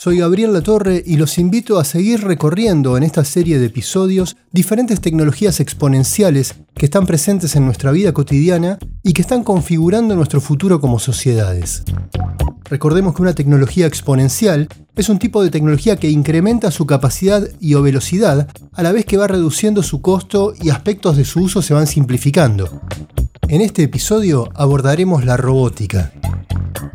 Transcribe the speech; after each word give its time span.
Soy 0.00 0.18
Gabriel 0.18 0.52
Latorre 0.52 1.02
y 1.04 1.16
los 1.16 1.38
invito 1.38 1.80
a 1.80 1.84
seguir 1.84 2.22
recorriendo 2.22 2.96
en 2.96 3.02
esta 3.02 3.24
serie 3.24 3.58
de 3.58 3.66
episodios 3.66 4.36
diferentes 4.52 5.00
tecnologías 5.00 5.58
exponenciales 5.58 6.54
que 6.76 6.84
están 6.84 7.04
presentes 7.04 7.56
en 7.56 7.64
nuestra 7.64 7.90
vida 7.90 8.12
cotidiana 8.12 8.78
y 9.02 9.12
que 9.12 9.22
están 9.22 9.42
configurando 9.42 10.14
nuestro 10.14 10.40
futuro 10.40 10.80
como 10.80 11.00
sociedades. 11.00 11.82
Recordemos 12.66 13.12
que 13.12 13.22
una 13.22 13.34
tecnología 13.34 13.86
exponencial 13.86 14.68
es 14.94 15.08
un 15.08 15.18
tipo 15.18 15.42
de 15.42 15.50
tecnología 15.50 15.96
que 15.96 16.08
incrementa 16.08 16.70
su 16.70 16.86
capacidad 16.86 17.48
y 17.58 17.74
o 17.74 17.82
velocidad 17.82 18.46
a 18.74 18.82
la 18.84 18.92
vez 18.92 19.04
que 19.04 19.16
va 19.16 19.26
reduciendo 19.26 19.82
su 19.82 20.00
costo 20.00 20.54
y 20.62 20.70
aspectos 20.70 21.16
de 21.16 21.24
su 21.24 21.40
uso 21.40 21.60
se 21.60 21.74
van 21.74 21.88
simplificando. 21.88 22.82
En 23.50 23.62
este 23.62 23.82
episodio 23.82 24.50
abordaremos 24.54 25.24
la 25.24 25.38
robótica. 25.38 26.12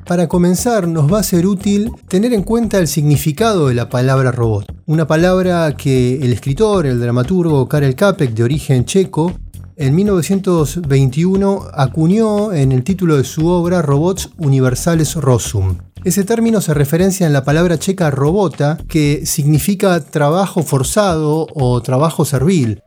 Para 0.06 0.28
comenzar, 0.28 0.88
nos 0.88 1.12
va 1.12 1.20
a 1.20 1.24
ser 1.24 1.48
útil 1.48 1.92
tener 2.08 2.32
en 2.32 2.44
cuenta 2.44 2.78
el 2.78 2.88
significado 2.88 3.70
de 3.70 3.74
la 3.74 3.90
palabra 3.90 4.32
robot. 4.32 4.68
Una 4.86 5.08
palabra 5.08 5.76
que 5.76 6.18
el 6.18 6.32
escritor, 6.32 6.86
el 6.86 7.00
dramaturgo 7.00 7.68
Karel 7.68 7.96
Capek, 7.96 8.36
de 8.36 8.44
origen 8.44 8.86
checo, 8.86 9.34
en 9.78 9.96
1921 9.96 11.64
acuñó 11.74 12.54
en 12.54 12.72
el 12.72 12.84
título 12.84 13.18
de 13.18 13.24
su 13.24 13.48
obra 13.48 13.82
Robots 13.82 14.30
Universales 14.38 15.16
Rosum. 15.16 15.78
Ese 16.04 16.24
término 16.24 16.62
se 16.62 16.76
referencia 16.76 17.26
en 17.26 17.34
la 17.34 17.44
palabra 17.44 17.80
checa 17.80 18.12
robota, 18.12 18.78
que 18.88 19.26
significa 19.26 20.00
trabajo 20.02 20.62
forzado 20.62 21.48
o 21.56 21.82
trabajo 21.82 22.26
servil. 22.26 22.84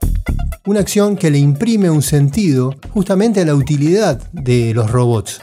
Una 0.66 0.80
acción 0.80 1.16
que 1.16 1.30
le 1.30 1.38
imprime 1.38 1.90
un 1.90 2.02
sentido 2.02 2.74
justamente 2.90 3.40
a 3.40 3.44
la 3.44 3.54
utilidad 3.54 4.20
de 4.32 4.74
los 4.74 4.90
robots. 4.90 5.40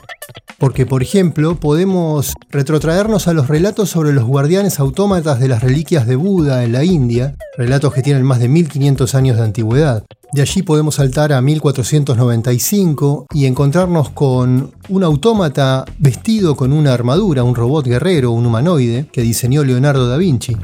Porque, 0.57 0.85
por 0.85 1.02
ejemplo, 1.02 1.55
podemos 1.55 2.33
retrotraernos 2.49 3.30
a 3.30 3.33
los 3.33 3.47
relatos 3.47 3.89
sobre 3.89 4.11
los 4.11 4.25
guardianes 4.25 4.81
autómatas 4.81 5.39
de 5.39 5.47
las 5.47 5.63
reliquias 5.63 6.07
de 6.07 6.17
Buda 6.17 6.65
en 6.65 6.73
la 6.73 6.83
India, 6.83 7.35
relatos 7.57 7.93
que 7.93 8.02
tienen 8.02 8.23
más 8.23 8.39
de 8.39 8.49
1500 8.49 9.15
años 9.15 9.38
de 9.38 9.43
antigüedad. 9.43 10.03
De 10.33 10.41
allí 10.41 10.61
podemos 10.61 10.95
saltar 10.95 11.31
a 11.31 11.41
1495 11.41 13.27
y 13.33 13.45
encontrarnos 13.45 14.09
con 14.09 14.73
un 14.89 15.03
autómata 15.05 15.85
vestido 15.99 16.58
con 16.58 16.73
una 16.73 16.93
armadura, 16.93 17.45
un 17.45 17.55
robot 17.55 17.85
guerrero, 17.85 18.31
un 18.31 18.45
humanoide, 18.45 19.08
que 19.09 19.21
diseñó 19.21 19.63
Leonardo 19.63 20.09
da 20.09 20.17
Vinci. 20.17 20.58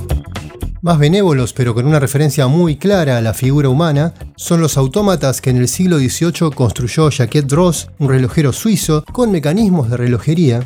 Más 0.82 0.98
benévolos, 0.98 1.52
pero 1.52 1.74
con 1.74 1.86
una 1.86 2.00
referencia 2.00 2.48
muy 2.48 2.78
clara 2.78 3.18
a 3.18 3.22
la 3.22 3.34
figura 3.34 3.68
humana, 3.68 4.14
son 4.38 4.62
los 4.62 4.78
autómatas 4.78 5.42
que 5.42 5.50
en 5.50 5.58
el 5.58 5.68
siglo 5.68 5.98
XVIII 5.98 6.52
construyó 6.56 7.10
Jacques 7.10 7.46
Droz, 7.48 7.90
un 8.00 8.08
relojero 8.08 8.54
suizo 8.54 9.04
con 9.12 9.30
mecanismos 9.30 9.90
de 9.90 9.98
relojería. 9.98 10.64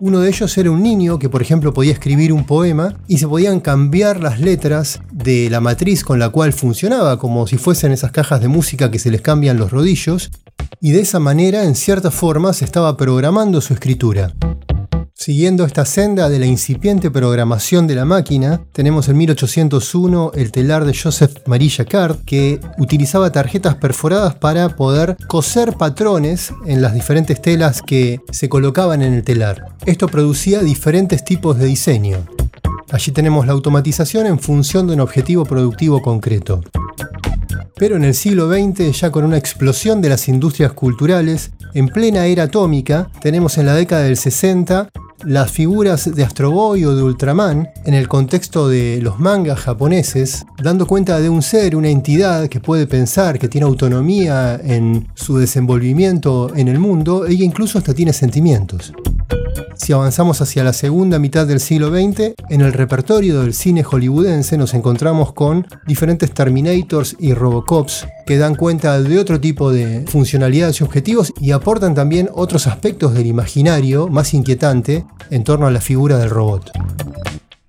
Uno 0.00 0.20
de 0.20 0.28
ellos 0.28 0.56
era 0.58 0.70
un 0.70 0.82
niño 0.82 1.18
que, 1.18 1.30
por 1.30 1.40
ejemplo, 1.40 1.72
podía 1.72 1.92
escribir 1.92 2.30
un 2.30 2.44
poema 2.44 2.94
y 3.08 3.18
se 3.18 3.26
podían 3.26 3.60
cambiar 3.60 4.20
las 4.20 4.38
letras 4.38 5.00
de 5.10 5.48
la 5.48 5.60
matriz 5.60 6.04
con 6.04 6.18
la 6.18 6.28
cual 6.28 6.52
funcionaba, 6.52 7.18
como 7.18 7.46
si 7.46 7.56
fuesen 7.56 7.92
esas 7.92 8.12
cajas 8.12 8.42
de 8.42 8.48
música 8.48 8.90
que 8.90 8.98
se 8.98 9.10
les 9.10 9.22
cambian 9.22 9.56
los 9.56 9.70
rodillos, 9.70 10.30
y 10.80 10.92
de 10.92 11.00
esa 11.00 11.20
manera, 11.20 11.64
en 11.64 11.74
cierta 11.74 12.10
forma, 12.10 12.52
se 12.52 12.66
estaba 12.66 12.98
programando 12.98 13.62
su 13.62 13.72
escritura. 13.72 14.34
Siguiendo 15.20 15.64
esta 15.64 15.84
senda 15.84 16.28
de 16.28 16.38
la 16.38 16.46
incipiente 16.46 17.10
programación 17.10 17.88
de 17.88 17.96
la 17.96 18.04
máquina, 18.04 18.60
tenemos 18.70 19.08
en 19.08 19.16
1801 19.16 20.30
el 20.36 20.52
telar 20.52 20.84
de 20.84 20.96
Joseph 20.96 21.38
Marie 21.44 21.70
Jacquard, 21.70 22.18
que 22.24 22.60
utilizaba 22.78 23.32
tarjetas 23.32 23.74
perforadas 23.74 24.36
para 24.36 24.76
poder 24.76 25.16
coser 25.26 25.72
patrones 25.72 26.52
en 26.66 26.82
las 26.82 26.94
diferentes 26.94 27.42
telas 27.42 27.82
que 27.82 28.20
se 28.30 28.48
colocaban 28.48 29.02
en 29.02 29.12
el 29.12 29.24
telar. 29.24 29.74
Esto 29.86 30.06
producía 30.06 30.60
diferentes 30.60 31.24
tipos 31.24 31.58
de 31.58 31.66
diseño. 31.66 32.24
Allí 32.92 33.10
tenemos 33.10 33.44
la 33.44 33.54
automatización 33.54 34.24
en 34.26 34.38
función 34.38 34.86
de 34.86 34.94
un 34.94 35.00
objetivo 35.00 35.44
productivo 35.44 36.00
concreto. 36.00 36.60
Pero 37.74 37.96
en 37.96 38.04
el 38.04 38.14
siglo 38.14 38.48
XX, 38.48 38.96
ya 38.96 39.10
con 39.10 39.24
una 39.24 39.36
explosión 39.36 40.00
de 40.00 40.10
las 40.10 40.28
industrias 40.28 40.74
culturales, 40.74 41.50
en 41.74 41.88
plena 41.88 42.26
era 42.26 42.44
atómica, 42.44 43.10
tenemos 43.20 43.58
en 43.58 43.66
la 43.66 43.74
década 43.74 44.04
del 44.04 44.16
60 44.16 44.88
las 45.24 45.50
figuras 45.50 46.14
de 46.14 46.24
Astro 46.24 46.50
Boy 46.50 46.84
o 46.84 46.94
de 46.94 47.02
Ultraman 47.02 47.68
en 47.84 47.94
el 47.94 48.08
contexto 48.08 48.68
de 48.68 49.00
los 49.02 49.18
mangas 49.18 49.60
japoneses, 49.60 50.44
dando 50.62 50.86
cuenta 50.86 51.20
de 51.20 51.28
un 51.28 51.42
ser, 51.42 51.76
una 51.76 51.88
entidad 51.88 52.48
que 52.48 52.60
puede 52.60 52.86
pensar, 52.86 53.38
que 53.38 53.48
tiene 53.48 53.66
autonomía 53.66 54.60
en 54.62 55.08
su 55.14 55.38
desenvolvimiento 55.38 56.54
en 56.54 56.68
el 56.68 56.78
mundo, 56.78 57.26
ella 57.26 57.44
incluso 57.44 57.78
hasta 57.78 57.94
tiene 57.94 58.12
sentimientos. 58.12 58.92
Si 59.78 59.92
avanzamos 59.92 60.40
hacia 60.42 60.64
la 60.64 60.72
segunda 60.72 61.18
mitad 61.18 61.46
del 61.46 61.60
siglo 61.60 61.88
XX, 61.88 62.34
en 62.50 62.60
el 62.60 62.72
repertorio 62.72 63.40
del 63.40 63.54
cine 63.54 63.84
hollywoodense 63.84 64.58
nos 64.58 64.74
encontramos 64.74 65.32
con 65.32 65.66
diferentes 65.86 66.32
Terminators 66.32 67.16
y 67.18 67.32
Robocops 67.32 68.06
que 68.26 68.38
dan 68.38 68.56
cuenta 68.56 69.00
de 69.00 69.18
otro 69.18 69.40
tipo 69.40 69.72
de 69.72 70.04
funcionalidades 70.06 70.80
y 70.80 70.84
objetivos 70.84 71.32
y 71.40 71.52
aportan 71.52 71.94
también 71.94 72.28
otros 72.34 72.66
aspectos 72.66 73.14
del 73.14 73.28
imaginario 73.28 74.08
más 74.08 74.34
inquietante 74.34 75.06
en 75.30 75.44
torno 75.44 75.66
a 75.66 75.70
la 75.70 75.80
figura 75.80 76.18
del 76.18 76.30
robot. 76.30 76.72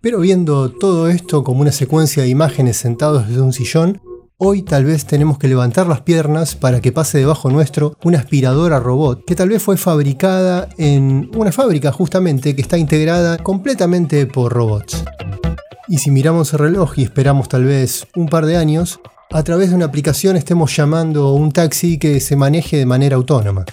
Pero 0.01 0.19
viendo 0.19 0.71
todo 0.71 1.09
esto 1.09 1.43
como 1.43 1.61
una 1.61 1.71
secuencia 1.71 2.23
de 2.23 2.29
imágenes 2.29 2.77
sentados 2.77 3.27
desde 3.27 3.41
un 3.41 3.53
sillón, 3.53 4.01
Hoy 4.41 4.61
tal 4.61 4.85
vez 4.85 5.03
tenemos 5.03 5.37
que 5.37 5.49
levantar 5.49 5.87
las 5.87 5.99
piernas 5.99 6.55
para 6.55 6.79
que 6.79 6.93
pase 6.93 7.17
debajo 7.17 7.49
nuestro 7.49 7.97
una 8.05 8.19
aspiradora 8.19 8.79
robot 8.79 9.25
que 9.25 9.35
tal 9.35 9.49
vez 9.49 9.61
fue 9.61 9.75
fabricada 9.75 10.69
en 10.77 11.29
una 11.35 11.51
fábrica 11.51 11.91
justamente 11.91 12.55
que 12.55 12.61
está 12.61 12.77
integrada 12.77 13.37
completamente 13.39 14.25
por 14.27 14.53
robots. 14.53 15.03
Y 15.89 15.97
si 15.97 16.09
miramos 16.09 16.53
el 16.53 16.59
reloj 16.59 16.99
y 16.99 17.03
esperamos 17.03 17.49
tal 17.49 17.65
vez 17.65 18.07
un 18.15 18.29
par 18.29 18.45
de 18.45 18.55
años, 18.55 19.01
a 19.29 19.43
través 19.43 19.71
de 19.71 19.75
una 19.75 19.87
aplicación 19.87 20.37
estemos 20.37 20.73
llamando 20.73 21.33
un 21.33 21.51
taxi 21.51 21.99
que 21.99 22.21
se 22.21 22.37
maneje 22.37 22.77
de 22.77 22.85
manera 22.85 23.17
autónoma. 23.17 23.65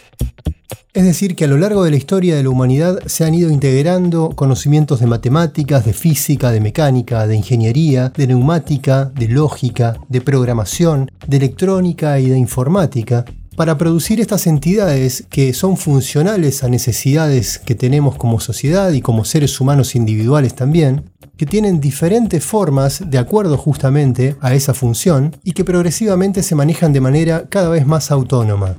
Es 0.97 1.05
decir, 1.05 1.37
que 1.37 1.45
a 1.45 1.47
lo 1.47 1.59
largo 1.59 1.84
de 1.84 1.91
la 1.91 1.99
historia 1.99 2.37
de 2.37 2.43
la 2.43 2.49
humanidad 2.49 3.01
se 3.05 3.27
han 3.27 3.34
ido 3.34 3.51
integrando 3.51 4.31
conocimientos 4.31 4.99
de 4.99 5.07
matemáticas, 5.07 5.84
de 5.84 5.93
física, 5.93 6.51
de 6.51 6.61
mecánica, 6.62 7.27
de 7.27 7.37
ingeniería, 7.37 8.15
de 8.17 8.27
neumática, 8.27 9.05
de 9.15 9.29
lógica, 9.29 9.99
de 10.09 10.23
programación, 10.23 11.11
de 11.27 11.37
electrónica 11.37 12.19
y 12.19 12.31
de 12.31 12.39
informática, 12.39 13.27
para 13.56 13.77
producir 13.77 14.21
estas 14.23 14.47
entidades 14.47 15.27
que 15.29 15.53
son 15.53 15.77
funcionales 15.77 16.65
a 16.65 16.71
necesidades 16.71 17.59
que 17.59 17.75
tenemos 17.75 18.17
como 18.17 18.41
sociedad 18.41 18.91
y 18.93 19.03
como 19.03 19.27
seres 19.27 19.61
humanos 19.61 19.97
individuales 19.97 20.55
también, 20.55 21.11
que 21.37 21.45
tienen 21.45 21.81
diferentes 21.81 22.43
formas 22.43 23.03
de 23.11 23.19
acuerdo 23.19 23.59
justamente 23.59 24.37
a 24.41 24.55
esa 24.55 24.73
función 24.73 25.37
y 25.45 25.53
que 25.53 25.65
progresivamente 25.65 26.43
se 26.43 26.55
manejan 26.55 26.95
de 26.95 27.03
manera 27.03 27.45
cada 27.51 27.69
vez 27.69 27.87
más 27.87 28.11
autónoma. 28.11 28.77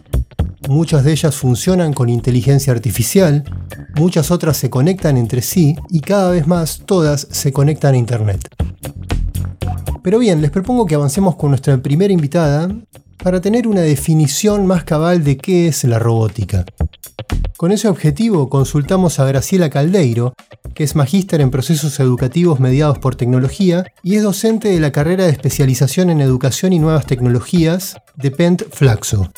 Muchas 0.67 1.05
de 1.05 1.13
ellas 1.13 1.35
funcionan 1.35 1.93
con 1.93 2.09
inteligencia 2.09 2.73
artificial, 2.73 3.43
muchas 3.95 4.31
otras 4.31 4.57
se 4.57 4.69
conectan 4.69 5.15
entre 5.15 5.41
sí 5.41 5.77
y 5.89 6.01
cada 6.01 6.31
vez 6.31 6.45
más 6.45 6.81
todas 6.85 7.25
se 7.31 7.53
conectan 7.53 7.95
a 7.95 7.97
Internet. 7.97 8.49
Pero 10.03 10.19
bien, 10.19 10.41
les 10.41 10.51
propongo 10.51 10.85
que 10.85 10.95
avancemos 10.95 11.37
con 11.37 11.51
nuestra 11.51 11.77
primera 11.77 12.13
invitada 12.13 12.69
para 13.23 13.39
tener 13.39 13.67
una 13.67 13.81
definición 13.81 14.65
más 14.65 14.83
cabal 14.83 15.23
de 15.23 15.37
qué 15.37 15.67
es 15.67 15.83
la 15.85 15.99
robótica. 15.99 16.65
Con 17.57 17.71
ese 17.71 17.87
objetivo 17.87 18.49
consultamos 18.49 19.19
a 19.19 19.25
Graciela 19.25 19.71
Caldeiro, 19.71 20.35
que 20.75 20.83
es 20.83 20.95
magíster 20.95 21.41
en 21.41 21.49
procesos 21.49 21.99
educativos 21.99 22.59
mediados 22.59 22.99
por 22.99 23.15
tecnología 23.15 23.91
y 24.03 24.15
es 24.15 24.21
docente 24.21 24.69
de 24.69 24.79
la 24.79 24.91
carrera 24.91 25.23
de 25.23 25.31
especialización 25.31 26.11
en 26.11 26.21
educación 26.21 26.71
y 26.71 26.77
nuevas 26.77 27.07
tecnologías 27.07 27.97
de 28.15 28.29
Pent 28.29 28.61
Flaxo. 28.69 29.31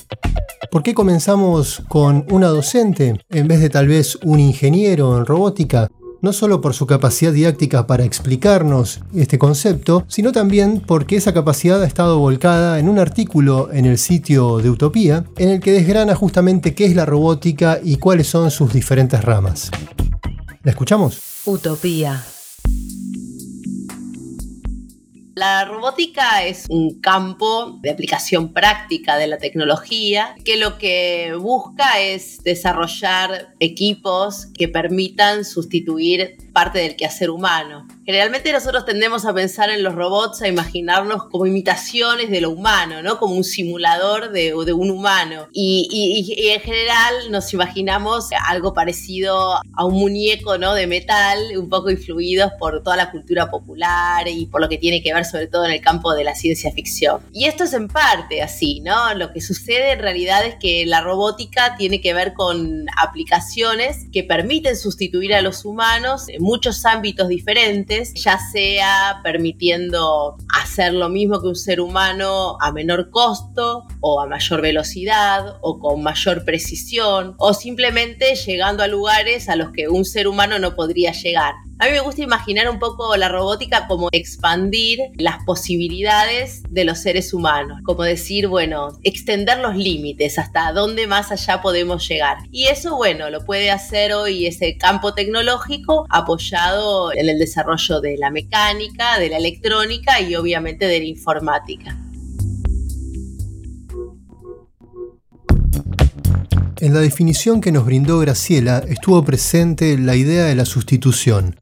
¿Por 0.69 0.83
qué 0.83 0.93
comenzamos 0.93 1.81
con 1.87 2.25
una 2.29 2.47
docente 2.47 3.21
en 3.29 3.47
vez 3.47 3.61
de 3.61 3.69
tal 3.69 3.87
vez 3.87 4.17
un 4.21 4.41
ingeniero 4.41 5.17
en 5.17 5.25
robótica? 5.25 5.87
No 6.21 6.33
solo 6.33 6.61
por 6.61 6.73
su 6.73 6.85
capacidad 6.87 7.33
didáctica 7.33 7.87
para 7.87 8.03
explicarnos 8.03 9.01
este 9.13 9.37
concepto, 9.37 10.05
sino 10.07 10.31
también 10.31 10.81
porque 10.85 11.15
esa 11.15 11.33
capacidad 11.33 11.81
ha 11.81 11.87
estado 11.87 12.19
volcada 12.19 12.79
en 12.79 12.89
un 12.89 12.99
artículo 12.99 13.69
en 13.71 13.85
el 13.85 13.97
sitio 13.97 14.57
de 14.57 14.69
Utopía, 14.69 15.25
en 15.37 15.49
el 15.49 15.59
que 15.59 15.71
desgrana 15.71 16.15
justamente 16.15 16.73
qué 16.73 16.85
es 16.85 16.95
la 16.95 17.05
robótica 17.05 17.79
y 17.83 17.97
cuáles 17.97 18.27
son 18.27 18.51
sus 18.51 18.73
diferentes 18.73 19.23
ramas. 19.23 19.71
¿La 20.63 20.71
escuchamos? 20.71 21.21
Utopía. 21.45 22.23
La 25.39 25.63
robótica 25.63 26.43
es 26.43 26.65
un 26.67 26.99
campo 26.99 27.79
de 27.81 27.91
aplicación 27.91 28.51
práctica 28.51 29.15
de 29.15 29.27
la 29.27 29.37
tecnología 29.37 30.35
que 30.43 30.57
lo 30.57 30.77
que 30.77 31.33
busca 31.39 32.01
es 32.01 32.43
desarrollar 32.43 33.55
equipos 33.61 34.47
que 34.47 34.67
permitan 34.67 35.45
sustituir 35.45 36.35
parte 36.51 36.79
del 36.79 36.97
quehacer 36.97 37.29
humano. 37.29 37.87
Generalmente 38.05 38.51
nosotros 38.51 38.85
tendemos 38.85 39.25
a 39.25 39.33
pensar 39.33 39.69
en 39.69 39.83
los 39.83 39.93
robots, 39.93 40.41
a 40.41 40.47
imaginarlos 40.47 41.25
como 41.25 41.45
imitaciones 41.45 42.29
de 42.29 42.41
lo 42.41 42.49
humano, 42.49 43.03
¿no? 43.03 43.19
Como 43.19 43.35
un 43.35 43.43
simulador 43.43 44.31
de, 44.31 44.53
de 44.65 44.73
un 44.73 44.89
humano. 44.89 45.47
Y, 45.53 45.87
y, 45.91 46.49
en 46.49 46.61
general 46.61 47.29
nos 47.29 47.53
imaginamos 47.53 48.29
algo 48.47 48.73
parecido 48.73 49.55
a 49.73 49.85
un 49.85 49.93
muñeco, 49.93 50.57
¿no? 50.57 50.73
De 50.73 50.87
metal, 50.87 51.37
un 51.57 51.69
poco 51.69 51.91
influidos 51.91 52.51
por 52.57 52.81
toda 52.81 52.95
la 52.95 53.11
cultura 53.11 53.51
popular 53.51 54.27
y 54.27 54.47
por 54.47 54.61
lo 54.61 54.69
que 54.69 54.77
tiene 54.77 55.03
que 55.03 55.13
ver 55.13 55.25
sobre 55.25 55.47
todo 55.47 55.65
en 55.65 55.71
el 55.71 55.81
campo 55.81 56.13
de 56.13 56.23
la 56.23 56.35
ciencia 56.35 56.71
ficción. 56.71 57.21
Y 57.31 57.45
esto 57.45 57.63
es 57.65 57.73
en 57.73 57.87
parte 57.87 58.41
así, 58.41 58.79
¿no? 58.79 59.13
Lo 59.13 59.31
que 59.33 59.41
sucede 59.41 59.91
en 59.91 59.99
realidad 59.99 60.45
es 60.45 60.55
que 60.55 60.85
la 60.85 61.01
robótica 61.01 61.75
tiene 61.77 62.01
que 62.01 62.13
ver 62.13 62.33
con 62.33 62.87
aplicaciones 62.97 64.07
que 64.11 64.23
permiten 64.23 64.75
sustituir 64.75 65.35
a 65.35 65.41
los 65.41 65.65
humanos 65.65 66.29
en 66.29 66.41
muchos 66.41 66.85
ámbitos 66.85 67.27
diferentes 67.27 67.98
ya 68.15 68.39
sea 68.51 69.21
permitiendo 69.23 70.37
hacer 70.53 70.93
lo 70.93 71.09
mismo 71.09 71.41
que 71.41 71.47
un 71.47 71.55
ser 71.55 71.81
humano 71.81 72.57
a 72.59 72.71
menor 72.71 73.09
costo 73.09 73.85
o 74.01 74.21
a 74.21 74.27
mayor 74.27 74.61
velocidad 74.61 75.57
o 75.61 75.79
con 75.79 76.01
mayor 76.03 76.45
precisión 76.45 77.35
o 77.37 77.53
simplemente 77.53 78.35
llegando 78.35 78.83
a 78.83 78.87
lugares 78.87 79.49
a 79.49 79.55
los 79.55 79.71
que 79.71 79.87
un 79.87 80.05
ser 80.05 80.27
humano 80.27 80.59
no 80.59 80.75
podría 80.75 81.11
llegar. 81.11 81.55
A 81.81 81.85
mí 81.85 81.91
me 81.91 82.01
gusta 82.01 82.21
imaginar 82.21 82.69
un 82.69 82.77
poco 82.77 83.15
la 83.15 83.29
robótica 83.29 83.87
como 83.87 84.09
expandir 84.11 84.99
las 85.15 85.45
posibilidades 85.45 86.61
de 86.69 86.83
los 86.83 86.99
seres 86.99 87.33
humanos, 87.33 87.79
como 87.85 88.03
decir, 88.03 88.47
bueno, 88.47 88.99
extender 89.03 89.59
los 89.59 89.77
límites 89.77 90.37
hasta 90.37 90.73
dónde 90.73 91.07
más 91.07 91.31
allá 91.31 91.61
podemos 91.61 92.05
llegar. 92.05 92.39
Y 92.51 92.65
eso, 92.65 92.97
bueno, 92.97 93.29
lo 93.29 93.45
puede 93.45 93.71
hacer 93.71 94.11
hoy 94.11 94.45
ese 94.45 94.77
campo 94.77 95.13
tecnológico 95.13 96.05
apoyado 96.09 97.13
en 97.13 97.29
el 97.29 97.39
desarrollo 97.39 98.01
de 98.01 98.17
la 98.17 98.29
mecánica, 98.29 99.17
de 99.17 99.29
la 99.29 99.37
electrónica 99.37 100.19
y 100.19 100.35
obviamente 100.35 100.85
de 100.85 100.99
la 100.99 101.05
informática. 101.05 101.97
En 106.81 106.93
la 106.93 107.01
definición 107.01 107.59
que 107.59 107.73
nos 107.73 107.85
brindó 107.85 108.19
Graciela 108.19 108.81
estuvo 108.87 109.23
presente 109.25 109.97
la 109.97 110.15
idea 110.15 110.45
de 110.45 110.55
la 110.55 110.63
sustitución, 110.63 111.58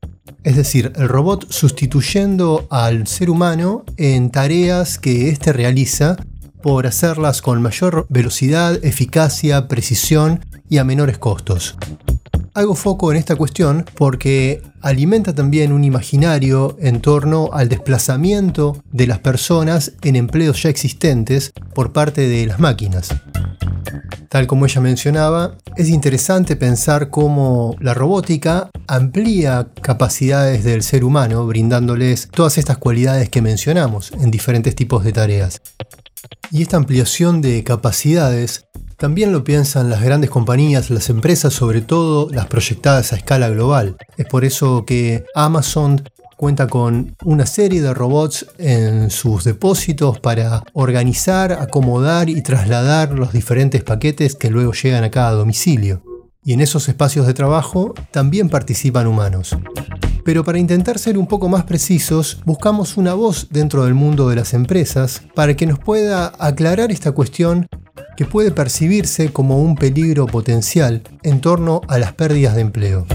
es 0.47 0.55
decir, 0.55 0.94
el 0.95 1.09
robot 1.09 1.51
sustituyendo 1.51 2.67
al 2.69 3.05
ser 3.05 3.29
humano 3.29 3.83
en 3.97 4.29
tareas 4.29 4.97
que 4.97 5.27
éste 5.27 5.51
realiza 5.51 6.15
por 6.63 6.88
hacerlas 6.88 7.41
con 7.41 7.61
mayor 7.61 8.05
velocidad, 8.07 8.79
eficacia, 8.81 9.67
precisión 9.67 10.45
y 10.69 10.77
a 10.77 10.85
menores 10.85 11.17
costos. 11.17 11.75
Hago 12.57 12.74
foco 12.74 13.12
en 13.12 13.19
esta 13.19 13.36
cuestión 13.36 13.86
porque 13.94 14.63
alimenta 14.81 15.36
también 15.36 15.71
un 15.71 15.83
imaginario 15.83 16.75
en 16.80 17.01
torno 17.01 17.51
al 17.54 17.69
desplazamiento 17.69 18.83
de 18.92 19.06
las 19.06 19.19
personas 19.19 19.94
en 20.01 20.15
empleos 20.15 20.63
ya 20.63 20.69
existentes 20.69 21.51
por 21.75 21.94
parte 21.94 22.27
de 22.27 22.48
las 22.48 22.59
máquinas. 22.59 23.09
Tal 24.30 24.48
como 24.48 24.65
ella 24.65 24.81
mencionaba, 24.81 25.56
es 25.75 25.89
interesante 25.89 26.56
pensar 26.56 27.12
cómo 27.12 27.75
la 27.80 27.94
robótica 27.94 28.71
amplía 28.88 29.68
capacidades 29.83 30.63
del 30.63 30.81
ser 30.81 31.03
humano, 31.03 31.45
brindándoles 31.45 32.27
todas 32.27 32.57
estas 32.57 32.80
cualidades 32.80 33.30
que 33.30 33.44
mencionamos 33.44 34.12
en 34.13 34.31
diferentes 34.31 34.74
tipos 34.74 35.03
de 35.03 35.12
tareas. 35.12 35.62
Y 36.50 36.63
esta 36.63 36.77
ampliación 36.77 37.39
de 37.39 37.63
capacidades 37.63 38.65
también 38.97 39.31
lo 39.31 39.44
piensan 39.44 39.89
las 39.89 40.01
grandes 40.01 40.29
compañías, 40.29 40.89
las 40.89 41.09
empresas, 41.09 41.53
sobre 41.53 41.81
todo 41.81 42.29
las 42.31 42.47
proyectadas 42.47 43.13
a 43.13 43.17
escala 43.17 43.49
global. 43.49 43.95
Es 44.17 44.25
por 44.25 44.44
eso 44.44 44.85
que 44.85 45.23
Amazon 45.35 46.03
Cuenta 46.38 46.67
con 46.67 47.15
una 47.25 47.47
serie 47.47 47.81
de 47.81 47.95
robots 47.95 48.45
en 48.59 49.09
sus 49.09 49.44
depósitos 49.44 50.19
para 50.19 50.61
organizar, 50.73 51.51
acomodar 51.51 52.29
y 52.29 52.44
trasladar 52.44 53.11
los 53.17 53.33
diferentes 53.33 53.83
paquetes 53.83 54.35
que 54.35 54.51
luego 54.51 54.71
llegan 54.71 55.03
a 55.03 55.09
cada 55.09 55.31
domicilio. 55.31 56.03
Y 56.43 56.53
en 56.53 56.61
esos 56.61 56.89
espacios 56.89 57.25
de 57.25 57.33
trabajo 57.33 57.95
también 58.11 58.50
participan 58.50 59.07
humanos. 59.07 59.57
Pero 60.23 60.43
para 60.43 60.59
intentar 60.59 61.00
ser 61.00 61.17
un 61.17 61.25
poco 61.25 61.50
más 61.50 61.63
precisos, 61.63 62.39
buscamos 62.45 62.97
una 62.97 63.15
voz 63.15 63.47
dentro 63.50 63.85
del 63.85 63.95
mundo 63.95 64.29
de 64.29 64.35
las 64.35 64.53
empresas 64.53 65.23
para 65.33 65.55
que 65.55 65.65
nos 65.65 65.79
pueda 65.79 66.33
aclarar 66.38 66.91
esta 66.91 67.13
cuestión 67.13 67.65
que 68.17 68.25
puede 68.25 68.51
percibirse 68.51 69.31
como 69.31 69.61
un 69.61 69.75
peligro 69.75 70.25
potencial 70.25 71.03
en 71.23 71.39
torno 71.39 71.81
a 71.87 71.99
las 71.99 72.13
pérdidas 72.13 72.55
de 72.55 72.61
empleo. 72.61 73.05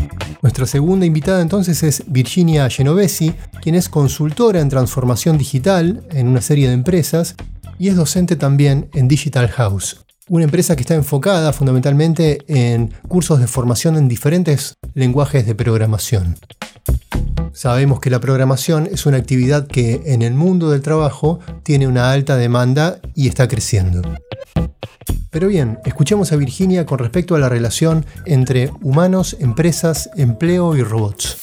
Nuestra 0.40 0.64
segunda 0.66 1.04
invitada 1.04 1.42
entonces 1.42 1.82
es 1.82 2.04
Virginia 2.06 2.70
Genovesi, 2.70 3.34
quien 3.60 3.74
es 3.74 3.88
consultora 3.88 4.60
en 4.60 4.68
transformación 4.68 5.36
digital 5.36 6.04
en 6.10 6.28
una 6.28 6.40
serie 6.40 6.68
de 6.68 6.74
empresas 6.74 7.34
y 7.78 7.88
es 7.88 7.96
docente 7.96 8.36
también 8.36 8.88
en 8.94 9.08
Digital 9.08 9.48
House, 9.48 10.04
una 10.28 10.44
empresa 10.44 10.76
que 10.76 10.82
está 10.82 10.94
enfocada 10.94 11.52
fundamentalmente 11.52 12.38
en 12.46 12.94
cursos 13.08 13.40
de 13.40 13.48
formación 13.48 13.96
en 13.96 14.08
diferentes 14.08 14.74
lenguajes 14.94 15.46
de 15.46 15.54
programación. 15.54 16.36
Sabemos 17.52 18.00
que 18.00 18.10
la 18.10 18.20
programación 18.20 18.88
es 18.90 19.04
una 19.04 19.18
actividad 19.18 19.66
que 19.66 20.02
en 20.06 20.22
el 20.22 20.34
mundo 20.34 20.70
del 20.70 20.80
trabajo 20.80 21.38
tiene 21.62 21.86
una 21.86 22.10
alta 22.10 22.36
demanda 22.36 23.00
y 23.14 23.28
está 23.28 23.46
creciendo. 23.46 24.02
Pero 25.30 25.48
bien, 25.48 25.78
escuchemos 25.84 26.32
a 26.32 26.36
Virginia 26.36 26.86
con 26.86 26.98
respecto 26.98 27.34
a 27.34 27.38
la 27.38 27.48
relación 27.48 28.06
entre 28.26 28.70
humanos, 28.80 29.36
empresas, 29.38 30.10
empleo 30.16 30.76
y 30.76 30.82
robots. 30.82 31.36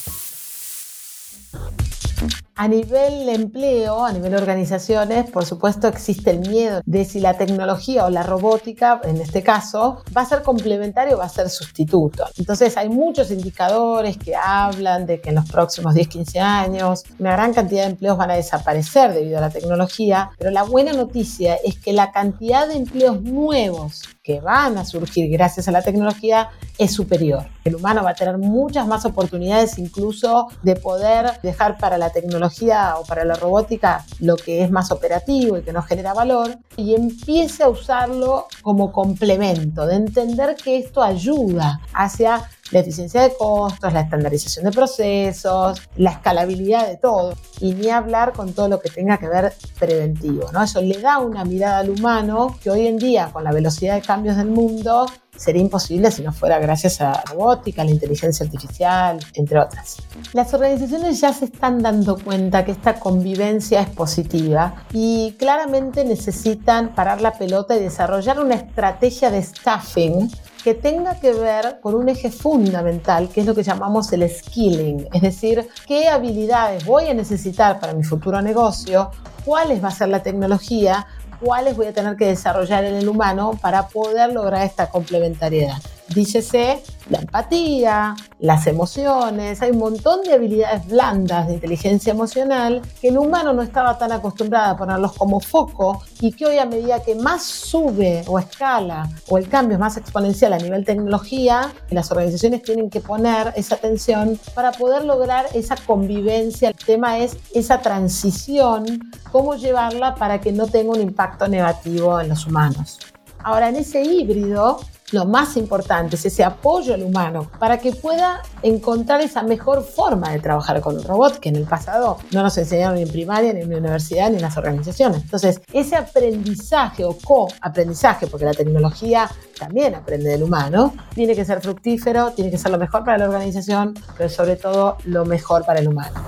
A 2.61 2.67
nivel 2.67 3.29
empleo, 3.29 4.03
a 4.03 4.11
nivel 4.11 4.35
organizaciones, 4.35 5.31
por 5.31 5.45
supuesto 5.45 5.87
existe 5.87 6.31
el 6.31 6.39
miedo 6.39 6.81
de 6.85 7.05
si 7.05 7.21
la 7.21 7.37
tecnología 7.37 8.03
o 8.03 8.09
la 8.09 8.21
robótica, 8.23 8.99
en 9.05 9.21
este 9.21 9.41
caso, 9.43 10.03
va 10.15 10.23
a 10.23 10.25
ser 10.25 10.43
complementario 10.43 11.15
o 11.15 11.19
va 11.19 11.23
a 11.23 11.29
ser 11.29 11.49
sustituto. 11.49 12.25
Entonces 12.37 12.75
hay 12.75 12.89
muchos 12.89 13.31
indicadores 13.31 14.17
que 14.17 14.35
hablan 14.35 15.05
de 15.05 15.21
que 15.21 15.29
en 15.29 15.35
los 15.35 15.49
próximos 15.49 15.95
10-15 15.95 16.41
años 16.41 17.05
una 17.17 17.31
gran 17.31 17.53
cantidad 17.53 17.83
de 17.83 17.91
empleos 17.91 18.17
van 18.17 18.31
a 18.31 18.35
desaparecer 18.35 19.13
debido 19.13 19.37
a 19.37 19.41
la 19.41 19.51
tecnología, 19.51 20.31
pero 20.37 20.51
la 20.51 20.63
buena 20.63 20.91
noticia 20.91 21.55
es 21.63 21.79
que 21.79 21.93
la 21.93 22.11
cantidad 22.11 22.67
de 22.67 22.73
empleos 22.73 23.21
nuevos 23.21 24.01
que 24.23 24.41
van 24.41 24.77
a 24.77 24.85
surgir 24.85 25.29
gracias 25.31 25.67
a 25.67 25.71
la 25.71 25.81
tecnología 25.81 26.49
es 26.77 26.93
superior. 26.93 27.47
El 27.63 27.75
humano 27.75 28.03
va 28.03 28.11
a 28.11 28.15
tener 28.15 28.37
muchas 28.37 28.85
más 28.87 29.05
oportunidades 29.05 29.77
incluso 29.77 30.47
de 30.61 30.75
poder 30.75 31.39
dejar 31.41 31.77
para 31.77 31.97
la 31.97 32.11
tecnología 32.11 32.95
o 32.97 33.05
para 33.05 33.23
la 33.23 33.35
robótica 33.35 34.05
lo 34.19 34.35
que 34.35 34.63
es 34.63 34.71
más 34.71 34.91
operativo 34.91 35.57
y 35.57 35.61
que 35.61 35.73
nos 35.73 35.85
genera 35.85 36.13
valor 36.13 36.57
y 36.75 36.95
empiece 36.95 37.63
a 37.63 37.69
usarlo 37.69 38.47
como 38.61 38.91
complemento, 38.91 39.85
de 39.85 39.95
entender 39.95 40.55
que 40.55 40.77
esto 40.77 41.01
ayuda 41.01 41.79
hacia 41.93 42.49
la 42.71 42.79
eficiencia 42.79 43.21
de 43.21 43.33
costos, 43.37 43.93
la 43.93 44.01
estandarización 44.01 44.65
de 44.65 44.71
procesos, 44.71 45.81
la 45.95 46.11
escalabilidad 46.11 46.87
de 46.87 46.97
todo. 46.97 47.33
Y 47.59 47.73
ni 47.73 47.89
hablar 47.89 48.33
con 48.33 48.53
todo 48.53 48.67
lo 48.67 48.79
que 48.79 48.89
tenga 48.89 49.17
que 49.17 49.27
ver 49.27 49.53
preventivo. 49.79 50.51
¿no? 50.51 50.63
Eso 50.63 50.81
le 50.81 50.99
da 50.99 51.19
una 51.19 51.45
mirada 51.45 51.79
al 51.79 51.89
humano 51.89 52.57
que 52.61 52.69
hoy 52.69 52.87
en 52.87 52.97
día, 52.97 53.29
con 53.31 53.43
la 53.43 53.51
velocidad 53.51 53.95
de 53.95 54.01
cambios 54.01 54.37
del 54.37 54.47
mundo, 54.47 55.05
sería 55.39 55.61
imposible 55.61 56.11
si 56.11 56.21
no 56.21 56.33
fuera 56.33 56.59
gracias 56.59 56.99
a 57.01 57.11
la 57.11 57.23
robótica, 57.31 57.81
a 57.81 57.85
la 57.85 57.91
inteligencia 57.91 58.45
artificial, 58.45 59.19
entre 59.33 59.59
otras. 59.59 59.97
Las 60.33 60.53
organizaciones 60.53 61.21
ya 61.21 61.33
se 61.33 61.45
están 61.45 61.81
dando 61.81 62.17
cuenta 62.17 62.65
que 62.65 62.71
esta 62.71 62.99
convivencia 62.99 63.81
es 63.81 63.89
positiva 63.89 64.85
y 64.91 65.35
claramente 65.39 66.03
necesitan 66.03 66.93
parar 66.93 67.21
la 67.21 67.31
pelota 67.31 67.75
y 67.75 67.79
desarrollar 67.79 68.39
una 68.39 68.55
estrategia 68.55 69.31
de 69.31 69.41
staffing 69.41 70.29
que 70.63 70.73
tenga 70.73 71.19
que 71.19 71.33
ver 71.33 71.79
con 71.81 71.95
un 71.95 72.09
eje 72.09 72.29
fundamental, 72.31 73.29
que 73.29 73.41
es 73.41 73.47
lo 73.47 73.55
que 73.55 73.63
llamamos 73.63 74.11
el 74.11 74.29
skilling, 74.29 75.07
es 75.13 75.21
decir, 75.21 75.69
qué 75.87 76.09
habilidades 76.09 76.85
voy 76.85 77.05
a 77.05 77.13
necesitar 77.13 77.79
para 77.79 77.93
mi 77.93 78.03
futuro 78.03 78.41
negocio, 78.41 79.09
cuáles 79.45 79.81
va 79.83 79.87
a 79.87 79.91
ser 79.91 80.09
la 80.09 80.21
tecnología 80.21 81.07
cuáles 81.39 81.75
voy 81.75 81.87
a 81.87 81.93
tener 81.93 82.15
que 82.15 82.25
desarrollar 82.25 82.83
en 82.83 82.95
el 82.95 83.07
humano 83.07 83.57
para 83.61 83.87
poder 83.87 84.33
lograr 84.33 84.65
esta 84.65 84.89
complementariedad. 84.89 85.77
Dícese 86.13 86.81
la 87.09 87.19
empatía, 87.19 88.15
las 88.39 88.67
emociones, 88.67 89.61
hay 89.61 89.71
un 89.71 89.79
montón 89.79 90.21
de 90.23 90.33
habilidades 90.33 90.87
blandas 90.87 91.47
de 91.47 91.55
inteligencia 91.55 92.11
emocional 92.11 92.81
que 93.01 93.09
el 93.09 93.17
humano 93.17 93.51
no 93.53 93.61
estaba 93.61 93.97
tan 93.97 94.11
acostumbrado 94.11 94.73
a 94.73 94.77
ponerlos 94.77 95.13
como 95.13 95.39
foco 95.39 96.03
y 96.21 96.31
que 96.31 96.45
hoy 96.45 96.57
a 96.57 96.65
medida 96.65 97.01
que 97.01 97.15
más 97.15 97.43
sube 97.43 98.23
o 98.27 98.37
escala 98.37 99.09
o 99.27 99.37
el 99.37 99.49
cambio 99.49 99.75
es 99.75 99.79
más 99.79 99.97
exponencial 99.97 100.53
a 100.53 100.57
nivel 100.57 100.85
tecnología, 100.85 101.73
las 101.89 102.11
organizaciones 102.11 102.61
tienen 102.61 102.89
que 102.89 103.01
poner 103.01 103.53
esa 103.55 103.75
atención 103.75 104.39
para 104.53 104.71
poder 104.71 105.05
lograr 105.05 105.47
esa 105.53 105.75
convivencia. 105.75 106.69
El 106.69 106.75
tema 106.75 107.19
es 107.19 107.37
esa 107.53 107.81
transición, 107.81 109.11
cómo 109.31 109.55
llevarla 109.55 110.15
para 110.15 110.39
que 110.39 110.51
no 110.51 110.67
tenga 110.67 110.91
un 110.91 111.01
impacto 111.01 111.47
negativo 111.47 112.19
en 112.19 112.29
los 112.29 112.45
humanos. 112.45 112.99
Ahora, 113.43 113.69
en 113.69 113.77
ese 113.77 114.01
híbrido, 114.01 114.79
lo 115.11 115.25
más 115.25 115.57
importante 115.57 116.15
es 116.15 116.25
ese 116.25 116.43
apoyo 116.43 116.93
al 116.93 117.03
humano 117.03 117.49
para 117.59 117.79
que 117.79 117.91
pueda 117.91 118.41
encontrar 118.61 119.21
esa 119.21 119.43
mejor 119.43 119.83
forma 119.83 120.31
de 120.31 120.39
trabajar 120.39 120.81
con 120.81 120.97
un 120.97 121.03
robot 121.03 121.39
que 121.39 121.49
en 121.49 121.55
el 121.55 121.65
pasado 121.65 122.17
no 122.31 122.43
nos 122.43 122.57
enseñaron 122.57 122.95
ni 122.95 123.03
en 123.03 123.09
primaria, 123.09 123.53
ni 123.53 123.61
en 123.61 123.69
la 123.69 123.77
universidad, 123.77 124.29
ni 124.29 124.37
en 124.37 124.41
las 124.41 124.57
organizaciones. 124.57 125.21
Entonces, 125.21 125.61
ese 125.73 125.95
aprendizaje 125.95 127.03
o 127.03 127.17
co-aprendizaje, 127.17 128.27
porque 128.27 128.45
la 128.45 128.53
tecnología 128.53 129.29
también 129.57 129.95
aprende 129.95 130.29
del 130.29 130.43
humano, 130.43 130.93
tiene 131.13 131.35
que 131.35 131.45
ser 131.45 131.61
fructífero, 131.61 132.31
tiene 132.31 132.51
que 132.51 132.57
ser 132.57 132.71
lo 132.71 132.77
mejor 132.77 133.03
para 133.03 133.17
la 133.17 133.25
organización, 133.25 133.93
pero 134.17 134.29
sobre 134.29 134.55
todo 134.55 134.97
lo 135.05 135.25
mejor 135.25 135.65
para 135.65 135.79
el 135.79 135.87
humano. 135.87 136.21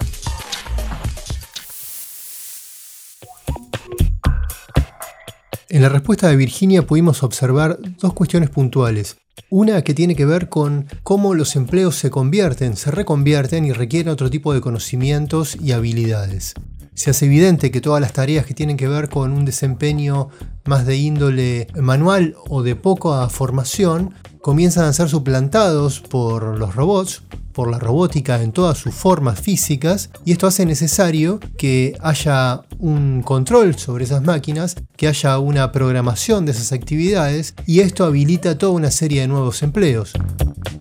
En 5.73 5.81
la 5.81 5.87
respuesta 5.87 6.27
de 6.27 6.35
Virginia 6.35 6.85
pudimos 6.85 7.23
observar 7.23 7.79
dos 7.97 8.13
cuestiones 8.13 8.49
puntuales. 8.49 9.15
Una 9.49 9.81
que 9.83 9.93
tiene 9.93 10.17
que 10.17 10.25
ver 10.25 10.49
con 10.49 10.85
cómo 11.01 11.33
los 11.33 11.55
empleos 11.55 11.95
se 11.95 12.09
convierten, 12.09 12.75
se 12.75 12.91
reconvierten 12.91 13.63
y 13.63 13.71
requieren 13.71 14.11
otro 14.11 14.29
tipo 14.29 14.53
de 14.53 14.59
conocimientos 14.59 15.55
y 15.55 15.71
habilidades. 15.71 16.55
Se 16.93 17.11
hace 17.11 17.27
evidente 17.27 17.71
que 17.71 17.79
todas 17.79 18.01
las 18.01 18.11
tareas 18.11 18.45
que 18.45 18.53
tienen 18.53 18.75
que 18.75 18.89
ver 18.89 19.07
con 19.07 19.31
un 19.31 19.45
desempeño 19.45 20.27
más 20.65 20.85
de 20.85 20.97
índole 20.97 21.67
manual 21.79 22.35
o 22.49 22.63
de 22.63 22.75
poca 22.75 23.29
formación 23.29 24.13
comienzan 24.41 24.83
a 24.83 24.93
ser 24.93 25.07
suplantados 25.07 26.01
por 26.01 26.59
los 26.59 26.75
robots, 26.75 27.23
por 27.51 27.69
la 27.69 27.79
robótica 27.79 28.41
en 28.41 28.51
todas 28.51 28.77
sus 28.77 28.93
formas 28.93 29.39
físicas 29.39 30.09
y 30.25 30.31
esto 30.31 30.47
hace 30.47 30.65
necesario 30.65 31.39
que 31.57 31.97
haya 32.01 32.61
un 32.79 33.21
control 33.21 33.75
sobre 33.75 34.05
esas 34.05 34.23
máquinas, 34.23 34.75
que 34.95 35.07
haya 35.07 35.37
una 35.39 35.71
programación 35.71 36.45
de 36.45 36.51
esas 36.53 36.71
actividades 36.71 37.53
y 37.65 37.81
esto 37.81 38.05
habilita 38.05 38.57
toda 38.57 38.71
una 38.71 38.91
serie 38.91 39.21
de 39.21 39.27
nuevos 39.27 39.63
empleos. 39.63 40.13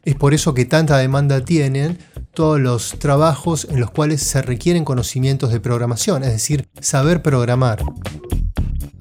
Es 0.04 0.14
por 0.14 0.34
eso 0.34 0.54
que 0.54 0.64
tanta 0.64 0.96
demanda 0.96 1.44
tienen 1.44 1.98
todos 2.32 2.60
los 2.60 2.98
trabajos 2.98 3.66
en 3.68 3.80
los 3.80 3.90
cuales 3.90 4.22
se 4.22 4.40
requieren 4.42 4.84
conocimientos 4.84 5.52
de 5.52 5.60
programación, 5.60 6.22
es 6.22 6.32
decir, 6.32 6.68
saber 6.80 7.22
programar. 7.22 7.82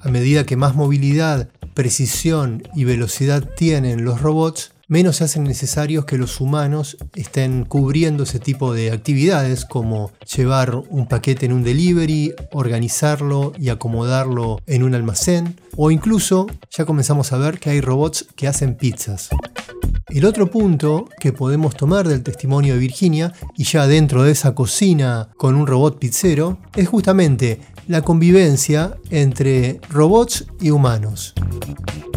A 0.00 0.08
medida 0.08 0.44
que 0.44 0.56
más 0.56 0.74
movilidad, 0.74 1.48
precisión 1.74 2.62
y 2.74 2.84
velocidad 2.84 3.48
tienen 3.56 4.04
los 4.04 4.20
robots, 4.20 4.72
menos 4.90 5.16
se 5.16 5.24
hacen 5.24 5.44
necesarios 5.44 6.04
que 6.04 6.18
los 6.18 6.40
humanos 6.40 6.96
estén 7.14 7.64
cubriendo 7.64 8.24
ese 8.24 8.40
tipo 8.40 8.74
de 8.74 8.90
actividades 8.90 9.64
como 9.64 10.10
llevar 10.36 10.82
un 10.90 11.06
paquete 11.06 11.46
en 11.46 11.52
un 11.52 11.62
delivery, 11.62 12.34
organizarlo 12.50 13.52
y 13.56 13.68
acomodarlo 13.68 14.60
en 14.66 14.82
un 14.82 14.96
almacén 14.96 15.60
o 15.76 15.92
incluso 15.92 16.48
ya 16.72 16.84
comenzamos 16.84 17.32
a 17.32 17.38
ver 17.38 17.60
que 17.60 17.70
hay 17.70 17.80
robots 17.80 18.26
que 18.34 18.48
hacen 18.48 18.74
pizzas. 18.74 19.30
El 20.08 20.24
otro 20.24 20.50
punto 20.50 21.08
que 21.20 21.32
podemos 21.32 21.76
tomar 21.76 22.08
del 22.08 22.24
testimonio 22.24 22.74
de 22.74 22.80
Virginia, 22.80 23.32
y 23.56 23.62
ya 23.62 23.86
dentro 23.86 24.24
de 24.24 24.32
esa 24.32 24.56
cocina 24.56 25.28
con 25.36 25.54
un 25.54 25.68
robot 25.68 26.00
pizzero, 26.00 26.58
es 26.74 26.88
justamente 26.88 27.60
la 27.86 28.02
convivencia 28.02 28.96
entre 29.10 29.80
robots 29.88 30.46
y 30.60 30.70
humanos. 30.70 31.32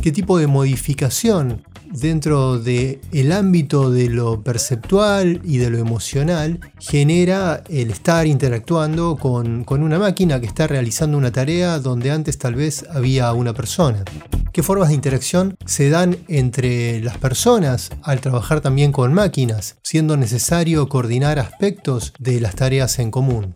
¿Qué 0.01 0.11
tipo 0.11 0.39
de 0.39 0.47
modificación 0.47 1.61
dentro 1.93 2.59
del 2.59 2.99
el 3.11 3.31
ámbito 3.31 3.91
de 3.91 4.09
lo 4.09 4.41
perceptual 4.41 5.39
y 5.43 5.57
de 5.57 5.69
lo 5.69 5.77
emocional 5.77 6.59
genera 6.79 7.63
el 7.69 7.91
estar 7.91 8.27
interactuando 8.27 9.15
con, 9.15 9.63
con 9.63 9.83
una 9.83 9.99
máquina 9.99 10.39
que 10.39 10.47
está 10.47 10.67
realizando 10.67 11.17
una 11.17 11.31
tarea 11.31 11.79
donde 11.79 12.11
antes 12.11 12.37
tal 12.37 12.55
vez 12.55 12.85
había 12.89 13.31
una 13.33 13.53
persona? 13.53 14.03
qué 14.53 14.61
formas 14.61 14.89
de 14.89 14.95
interacción 14.95 15.57
se 15.65 15.89
dan 15.89 16.15
entre 16.27 17.01
las 17.01 17.17
personas 17.17 17.89
al 18.03 18.21
trabajar 18.21 18.61
también 18.61 18.91
con 18.91 19.11
máquinas, 19.11 19.77
siendo 19.81 20.15
necesario 20.15 20.87
coordinar 20.87 21.39
aspectos 21.39 22.13
de 22.19 22.39
las 22.39 22.55
tareas 22.55 22.99
en 22.99 23.09
común. 23.09 23.53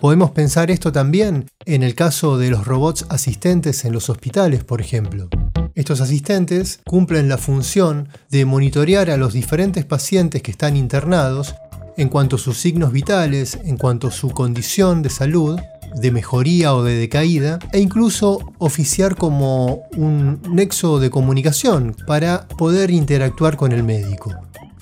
Podemos 0.00 0.30
pensar 0.30 0.70
esto 0.70 0.92
también 0.92 1.50
en 1.66 1.82
el 1.82 1.94
caso 1.94 2.38
de 2.38 2.48
los 2.48 2.66
robots 2.66 3.04
asistentes 3.10 3.84
en 3.84 3.92
los 3.92 4.08
hospitales, 4.08 4.64
por 4.64 4.80
ejemplo. 4.80 5.28
Estos 5.74 6.00
asistentes 6.00 6.80
cumplen 6.86 7.28
la 7.28 7.36
función 7.36 8.08
de 8.30 8.46
monitorear 8.46 9.10
a 9.10 9.18
los 9.18 9.34
diferentes 9.34 9.84
pacientes 9.84 10.40
que 10.40 10.52
están 10.52 10.74
internados 10.74 11.54
en 11.98 12.08
cuanto 12.08 12.36
a 12.36 12.38
sus 12.38 12.56
signos 12.56 12.92
vitales, 12.92 13.58
en 13.62 13.76
cuanto 13.76 14.08
a 14.08 14.10
su 14.10 14.30
condición 14.30 15.02
de 15.02 15.10
salud 15.10 15.60
de 15.94 16.10
mejoría 16.10 16.74
o 16.74 16.82
de 16.82 16.94
decaída 16.94 17.58
e 17.72 17.80
incluso 17.80 18.54
oficiar 18.58 19.16
como 19.16 19.82
un 19.98 20.40
nexo 20.50 20.98
de 20.98 21.10
comunicación 21.10 21.94
para 22.06 22.48
poder 22.48 22.90
interactuar 22.90 23.58
con 23.58 23.72
el 23.72 23.82
médico, 23.82 24.34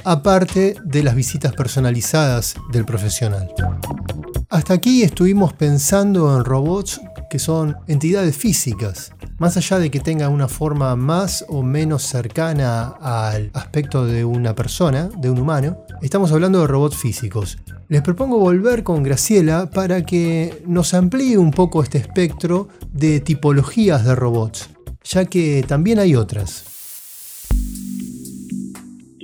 aparte 0.04 0.76
de 0.84 1.02
las 1.02 1.16
visitas 1.16 1.54
personalizadas 1.54 2.54
del 2.70 2.84
profesional. 2.84 3.52
Hasta 4.50 4.72
aquí 4.72 5.02
estuvimos 5.02 5.52
pensando 5.52 6.34
en 6.34 6.42
robots 6.42 7.02
que 7.28 7.38
son 7.38 7.76
entidades 7.86 8.34
físicas, 8.34 9.12
más 9.36 9.58
allá 9.58 9.78
de 9.78 9.90
que 9.90 10.00
tengan 10.00 10.32
una 10.32 10.48
forma 10.48 10.96
más 10.96 11.44
o 11.50 11.62
menos 11.62 12.04
cercana 12.04 12.94
al 13.02 13.50
aspecto 13.52 14.06
de 14.06 14.24
una 14.24 14.54
persona, 14.54 15.10
de 15.18 15.28
un 15.28 15.38
humano, 15.38 15.84
estamos 16.00 16.32
hablando 16.32 16.62
de 16.62 16.66
robots 16.66 16.96
físicos. 16.96 17.58
Les 17.88 18.00
propongo 18.00 18.38
volver 18.38 18.84
con 18.84 19.02
Graciela 19.02 19.68
para 19.68 20.06
que 20.06 20.62
nos 20.66 20.94
amplíe 20.94 21.36
un 21.36 21.50
poco 21.50 21.82
este 21.82 21.98
espectro 21.98 22.68
de 22.90 23.20
tipologías 23.20 24.02
de 24.06 24.14
robots, 24.14 24.70
ya 25.04 25.26
que 25.26 25.62
también 25.68 25.98
hay 25.98 26.16
otras 26.16 26.77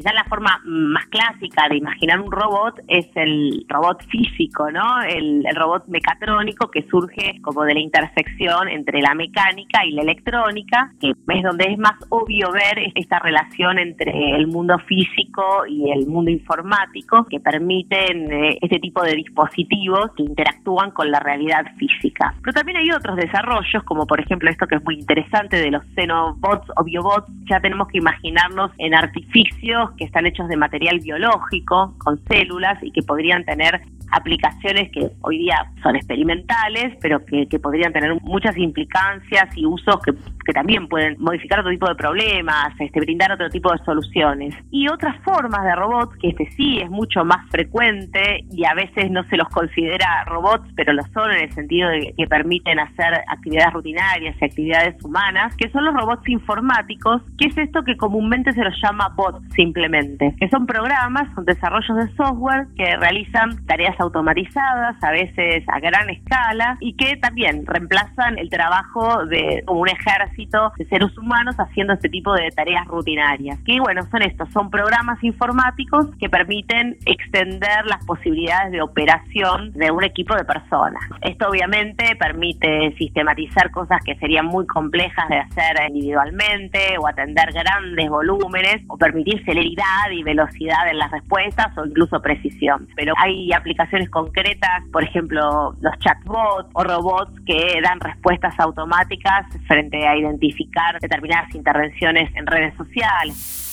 quizás 0.04 0.14
la 0.14 0.24
forma 0.24 0.60
más 0.64 1.06
clásica 1.06 1.66
de 1.70 1.78
imaginar 1.78 2.20
un 2.20 2.30
robot 2.30 2.78
es 2.88 3.06
el 3.14 3.64
robot 3.68 4.04
físico, 4.04 4.70
¿no? 4.70 5.02
El, 5.02 5.44
robot 5.54 5.86
mecatrónico 5.86 6.70
que 6.70 6.82
surge 6.88 7.40
como 7.40 7.62
de 7.62 7.74
la 7.74 7.80
intersección 7.80 8.68
entre 8.68 9.00
la 9.00 9.14
mecánica 9.14 9.84
y 9.86 9.92
la 9.92 10.02
electrónica, 10.02 10.90
que 11.00 11.10
es 11.10 11.42
donde 11.42 11.72
es 11.72 11.78
más 11.78 11.94
obvio 12.08 12.50
ver 12.50 12.92
esta 12.94 13.18
relación 13.20 13.78
entre 13.78 14.36
el 14.36 14.48
mundo 14.48 14.76
físico 14.80 15.64
y 15.68 15.90
el 15.90 16.06
mundo 16.06 16.30
informático 16.30 17.24
que 17.30 17.40
permiten 17.40 18.32
eh, 18.32 18.58
este 18.60 18.80
tipo 18.80 19.02
de 19.02 19.14
dispositivos 19.14 20.10
que 20.16 20.24
interactúan 20.24 20.90
con 20.90 21.10
la 21.10 21.20
realidad 21.20 21.64
física. 21.78 22.34
Pero 22.42 22.52
también 22.52 22.78
hay 22.78 22.90
otros 22.90 23.16
desarrollos, 23.16 23.84
como 23.84 24.06
por 24.06 24.20
ejemplo 24.20 24.50
esto 24.50 24.66
que 24.66 24.76
es 24.76 24.84
muy 24.84 24.96
interesante 24.96 25.56
de 25.56 25.70
los 25.70 25.84
xenobots 25.94 26.68
o 26.76 26.84
biobots, 26.84 27.30
ya 27.48 27.60
tenemos 27.60 27.88
que 27.88 27.98
imaginarnos 27.98 28.72
en 28.78 28.94
artificios 28.94 29.93
que 29.96 30.04
están 30.04 30.26
hechos 30.26 30.48
de 30.48 30.56
material 30.56 31.00
biológico, 31.00 31.94
con 31.98 32.22
células 32.24 32.82
y 32.82 32.90
que 32.90 33.02
podrían 33.02 33.44
tener 33.44 33.80
aplicaciones 34.12 34.90
que 34.92 35.10
hoy 35.22 35.38
día 35.38 35.70
son 35.82 35.96
experimentales, 35.96 36.96
pero 37.00 37.24
que, 37.24 37.46
podrían 37.58 37.92
tener 37.92 38.14
muchas 38.22 38.56
implicancias 38.56 39.56
y 39.56 39.66
usos 39.66 39.96
que, 40.02 40.43
también 40.52 40.88
pueden 40.88 41.16
modificar 41.18 41.60
otro 41.60 41.70
tipo 41.70 41.88
de 41.88 41.94
problemas, 41.94 42.68
este, 42.78 43.00
brindar 43.00 43.32
otro 43.32 43.48
tipo 43.50 43.72
de 43.72 43.78
soluciones. 43.84 44.54
Y 44.70 44.88
otras 44.88 45.16
formas 45.22 45.64
de 45.64 45.74
robots, 45.74 46.16
que 46.18 46.28
este 46.28 46.50
sí 46.52 46.78
es 46.80 46.90
mucho 46.90 47.24
más 47.24 47.48
frecuente 47.50 48.44
y 48.50 48.64
a 48.64 48.74
veces 48.74 49.10
no 49.10 49.24
se 49.24 49.36
los 49.36 49.48
considera 49.48 50.24
robots, 50.26 50.68
pero 50.76 50.92
lo 50.92 51.02
son 51.12 51.30
en 51.32 51.44
el 51.44 51.52
sentido 51.52 51.88
de 51.88 52.14
que 52.16 52.26
permiten 52.26 52.78
hacer 52.78 53.14
actividades 53.28 53.72
rutinarias 53.72 54.36
y 54.40 54.44
actividades 54.44 55.02
humanas, 55.04 55.54
que 55.56 55.70
son 55.70 55.84
los 55.84 55.94
robots 55.94 56.28
informáticos, 56.28 57.22
que 57.38 57.48
es 57.48 57.58
esto 57.58 57.82
que 57.84 57.96
comúnmente 57.96 58.52
se 58.52 58.62
los 58.62 58.74
llama 58.82 59.08
bots 59.14 59.42
simplemente, 59.54 60.34
que 60.38 60.48
son 60.48 60.66
programas, 60.66 61.32
son 61.34 61.44
desarrollos 61.44 61.96
de 61.96 62.14
software 62.16 62.66
que 62.76 62.96
realizan 62.96 63.64
tareas 63.66 63.98
automatizadas, 64.00 65.02
a 65.02 65.10
veces 65.10 65.64
a 65.68 65.80
gran 65.80 66.10
escala, 66.10 66.76
y 66.80 66.94
que 66.96 67.16
también 67.16 67.64
reemplazan 67.66 68.38
el 68.38 68.50
trabajo 68.50 69.26
de 69.26 69.62
un 69.68 69.88
ejército 69.88 70.33
ejército 70.34 70.72
de 70.76 70.84
seres 70.86 71.16
humanos 71.16 71.54
haciendo 71.58 71.94
este 71.94 72.08
tipo 72.08 72.32
de 72.34 72.50
tareas 72.50 72.86
rutinarias. 72.86 73.58
Que 73.64 73.80
bueno, 73.80 74.02
son 74.10 74.22
estos, 74.22 74.50
son 74.50 74.70
programas 74.70 75.22
informáticos 75.22 76.06
que 76.18 76.28
permiten 76.28 76.96
extender 77.06 77.86
las 77.86 78.04
posibilidades 78.04 78.72
de 78.72 78.82
operación 78.82 79.72
de 79.72 79.90
un 79.90 80.04
equipo 80.04 80.34
de 80.34 80.44
personas. 80.44 81.02
Esto 81.22 81.48
obviamente 81.48 82.16
permite 82.16 82.94
sistematizar 82.98 83.70
cosas 83.70 84.02
que 84.04 84.16
serían 84.16 84.46
muy 84.46 84.66
complejas 84.66 85.28
de 85.28 85.38
hacer 85.38 85.76
individualmente 85.88 86.98
o 86.98 87.06
atender 87.06 87.52
grandes 87.52 88.08
volúmenes 88.08 88.82
o 88.88 88.96
permitir 88.96 89.44
celeridad 89.44 90.10
y 90.12 90.22
velocidad 90.22 90.88
en 90.90 90.98
las 90.98 91.10
respuestas 91.10 91.76
o 91.78 91.84
incluso 91.84 92.20
precisión. 92.20 92.88
Pero 92.96 93.14
hay 93.16 93.52
aplicaciones 93.52 94.10
concretas, 94.10 94.82
por 94.92 95.04
ejemplo, 95.04 95.74
los 95.80 95.98
chatbots 95.98 96.68
o 96.72 96.84
robots 96.84 97.32
que 97.46 97.80
dan 97.82 98.00
respuestas 98.00 98.58
automáticas 98.58 99.46
frente 99.66 100.06
a 100.06 100.16
identificar 100.24 100.98
determinadas 101.00 101.54
intervenciones 101.54 102.34
en 102.34 102.46
redes 102.46 102.74
sociales. 102.76 103.64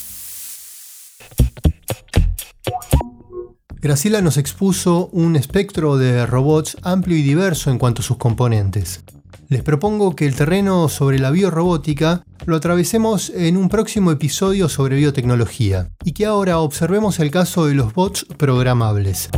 Graciela 3.81 4.21
nos 4.21 4.37
expuso 4.37 5.07
un 5.07 5.35
espectro 5.35 5.97
de 5.97 6.27
robots 6.27 6.77
amplio 6.83 7.17
y 7.17 7.23
diverso 7.23 7.71
en 7.71 7.79
cuanto 7.79 8.01
a 8.01 8.05
sus 8.05 8.17
componentes. 8.17 9.03
Les 9.49 9.63
propongo 9.63 10.15
que 10.15 10.27
el 10.27 10.35
terreno 10.35 10.87
sobre 10.87 11.19
la 11.19 11.31
biorrobótica 11.31 12.23
lo 12.45 12.55
atravesemos 12.55 13.31
en 13.31 13.57
un 13.57 13.69
próximo 13.69 14.11
episodio 14.11 14.69
sobre 14.69 14.97
biotecnología 14.97 15.89
y 16.05 16.13
que 16.13 16.25
ahora 16.25 16.59
observemos 16.59 17.19
el 17.19 17.31
caso 17.31 17.65
de 17.65 17.73
los 17.73 17.93
bots 17.93 18.25
programables 18.37 19.29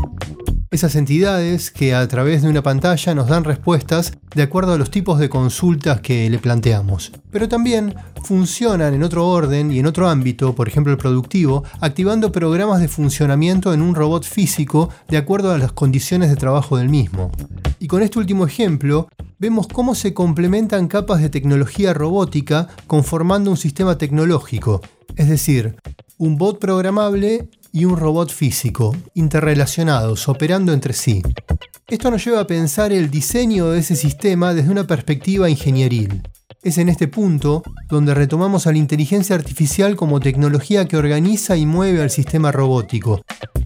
esas 0.74 0.96
entidades 0.96 1.70
que 1.70 1.94
a 1.94 2.08
través 2.08 2.42
de 2.42 2.50
una 2.50 2.64
pantalla 2.64 3.14
nos 3.14 3.28
dan 3.28 3.44
respuestas 3.44 4.14
de 4.34 4.42
acuerdo 4.42 4.74
a 4.74 4.78
los 4.80 4.90
tipos 4.90 5.20
de 5.20 5.30
consultas 5.30 6.02
que 6.02 6.28
le 6.32 6.40
planteamos. 6.40 7.12
Pero 7.30 7.48
también 7.48 7.94
funcionan 8.24 8.96
en 8.96 9.04
otro 9.04 9.28
orden 9.28 9.72
y 9.72 9.78
en 9.78 9.86
otro 9.86 10.10
ámbito, 10.10 10.56
por 10.56 10.68
ejemplo 10.68 10.92
el 10.92 10.98
productivo, 10.98 11.64
activando 11.80 12.32
programas 12.32 12.82
de 12.82 12.88
funcionamiento 12.88 13.72
en 13.72 13.84
un 13.84 13.94
robot 13.94 14.24
físico 14.26 14.90
de 15.10 15.18
acuerdo 15.18 15.52
a 15.52 15.60
las 15.60 15.74
condiciones 15.74 16.32
de 16.32 16.38
trabajo 16.38 16.76
del 16.76 16.90
mismo. 16.90 17.32
Y 17.78 17.86
con 17.86 18.02
este 18.02 18.18
último 18.18 18.48
ejemplo, 18.48 19.10
vemos 19.38 19.68
cómo 19.68 19.94
se 19.94 20.16
complementan 20.16 20.88
capas 20.88 21.22
de 21.22 21.30
tecnología 21.30 21.94
robótica 21.94 22.68
conformando 22.88 23.52
un 23.52 23.58
sistema 23.58 24.00
tecnológico, 24.00 24.82
es 25.16 25.30
decir, 25.30 25.76
un 26.18 26.38
bot 26.38 26.60
programable 26.60 27.48
y 27.74 27.86
un 27.86 27.98
robot 27.98 28.32
físico, 28.32 28.96
interrelacionados, 29.16 30.30
operando 30.30 30.72
entre 30.72 30.94
sí. 30.94 31.22
Esto 31.90 32.10
nos 32.12 32.24
lleva 32.24 32.40
a 32.40 32.48
pensar 32.48 32.94
el 32.94 33.10
diseño 33.12 33.72
de 33.72 33.80
ese 33.80 33.96
sistema 33.96 34.54
desde 34.54 34.72
una 34.72 34.88
perspectiva 34.88 35.50
ingenieril. 35.50 36.22
Es 36.62 36.78
en 36.78 36.88
este 36.88 37.10
punto 37.10 37.62
donde 37.90 38.14
retomamos 38.14 38.68
a 38.68 38.72
la 38.72 38.78
inteligencia 38.78 39.36
artificial 39.36 39.98
como 39.98 40.22
tecnología 40.22 40.88
que 40.88 40.96
organiza 40.96 41.58
y 41.58 41.66
mueve 41.66 42.02
al 42.02 42.10
sistema 42.10 42.54
robótico. 42.54 43.22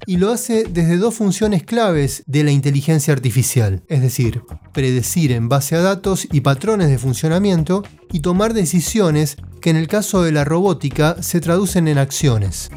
Y 0.08 0.18
lo 0.18 0.32
hace 0.32 0.64
desde 0.64 0.98
dos 0.98 1.14
funciones 1.14 1.64
claves 1.64 2.24
de 2.26 2.44
la 2.44 2.52
inteligencia 2.52 3.14
artificial, 3.14 3.84
es 3.88 4.02
decir, 4.02 4.42
predecir 4.74 5.32
en 5.34 5.50
base 5.50 5.76
a 5.76 5.82
datos 5.82 6.28
y 6.32 6.42
patrones 6.42 6.90
de 6.90 6.98
funcionamiento 6.98 7.84
y 8.12 8.22
tomar 8.22 8.54
decisiones 8.54 9.36
que 9.62 9.70
en 9.70 9.76
el 9.76 9.88
caso 9.88 10.24
de 10.24 10.32
la 10.32 10.46
robótica 10.46 11.22
se 11.22 11.42
traducen 11.42 11.88
en 11.88 11.98
acciones. 11.98 12.72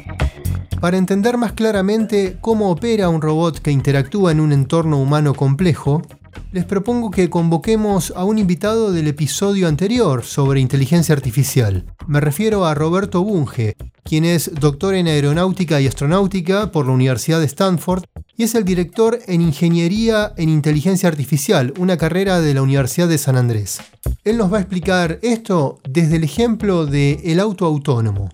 Para 0.79 0.97
entender 0.97 1.37
más 1.37 1.53
claramente 1.53 2.37
cómo 2.41 2.71
opera 2.71 3.09
un 3.09 3.21
robot 3.21 3.59
que 3.59 3.71
interactúa 3.71 4.31
en 4.31 4.39
un 4.39 4.51
entorno 4.51 4.97
humano 4.99 5.33
complejo, 5.33 6.01
les 6.51 6.65
propongo 6.65 7.11
que 7.11 7.29
convoquemos 7.29 8.13
a 8.15 8.25
un 8.25 8.37
invitado 8.37 8.91
del 8.91 9.07
episodio 9.07 9.67
anterior 9.67 10.23
sobre 10.23 10.59
inteligencia 10.59 11.13
artificial. 11.13 11.85
Me 12.07 12.19
refiero 12.19 12.65
a 12.65 12.73
Roberto 12.73 13.23
Bunge, 13.23 13.75
quien 14.03 14.25
es 14.25 14.51
doctor 14.59 14.95
en 14.95 15.07
aeronáutica 15.07 15.79
y 15.79 15.87
astronáutica 15.87 16.71
por 16.71 16.85
la 16.85 16.93
Universidad 16.93 17.39
de 17.39 17.45
Stanford 17.45 18.03
y 18.35 18.43
es 18.43 18.55
el 18.55 18.65
director 18.65 19.19
en 19.27 19.41
Ingeniería 19.41 20.33
en 20.35 20.49
Inteligencia 20.49 21.07
Artificial, 21.07 21.73
una 21.77 21.97
carrera 21.97 22.41
de 22.41 22.53
la 22.53 22.61
Universidad 22.61 23.07
de 23.07 23.17
San 23.17 23.37
Andrés. 23.37 23.79
Él 24.23 24.37
nos 24.37 24.51
va 24.51 24.57
a 24.57 24.61
explicar 24.61 25.19
esto 25.21 25.79
desde 25.87 26.15
el 26.17 26.23
ejemplo 26.23 26.85
del 26.85 27.19
el 27.23 27.39
auto 27.39 27.65
autónomo. 27.65 28.29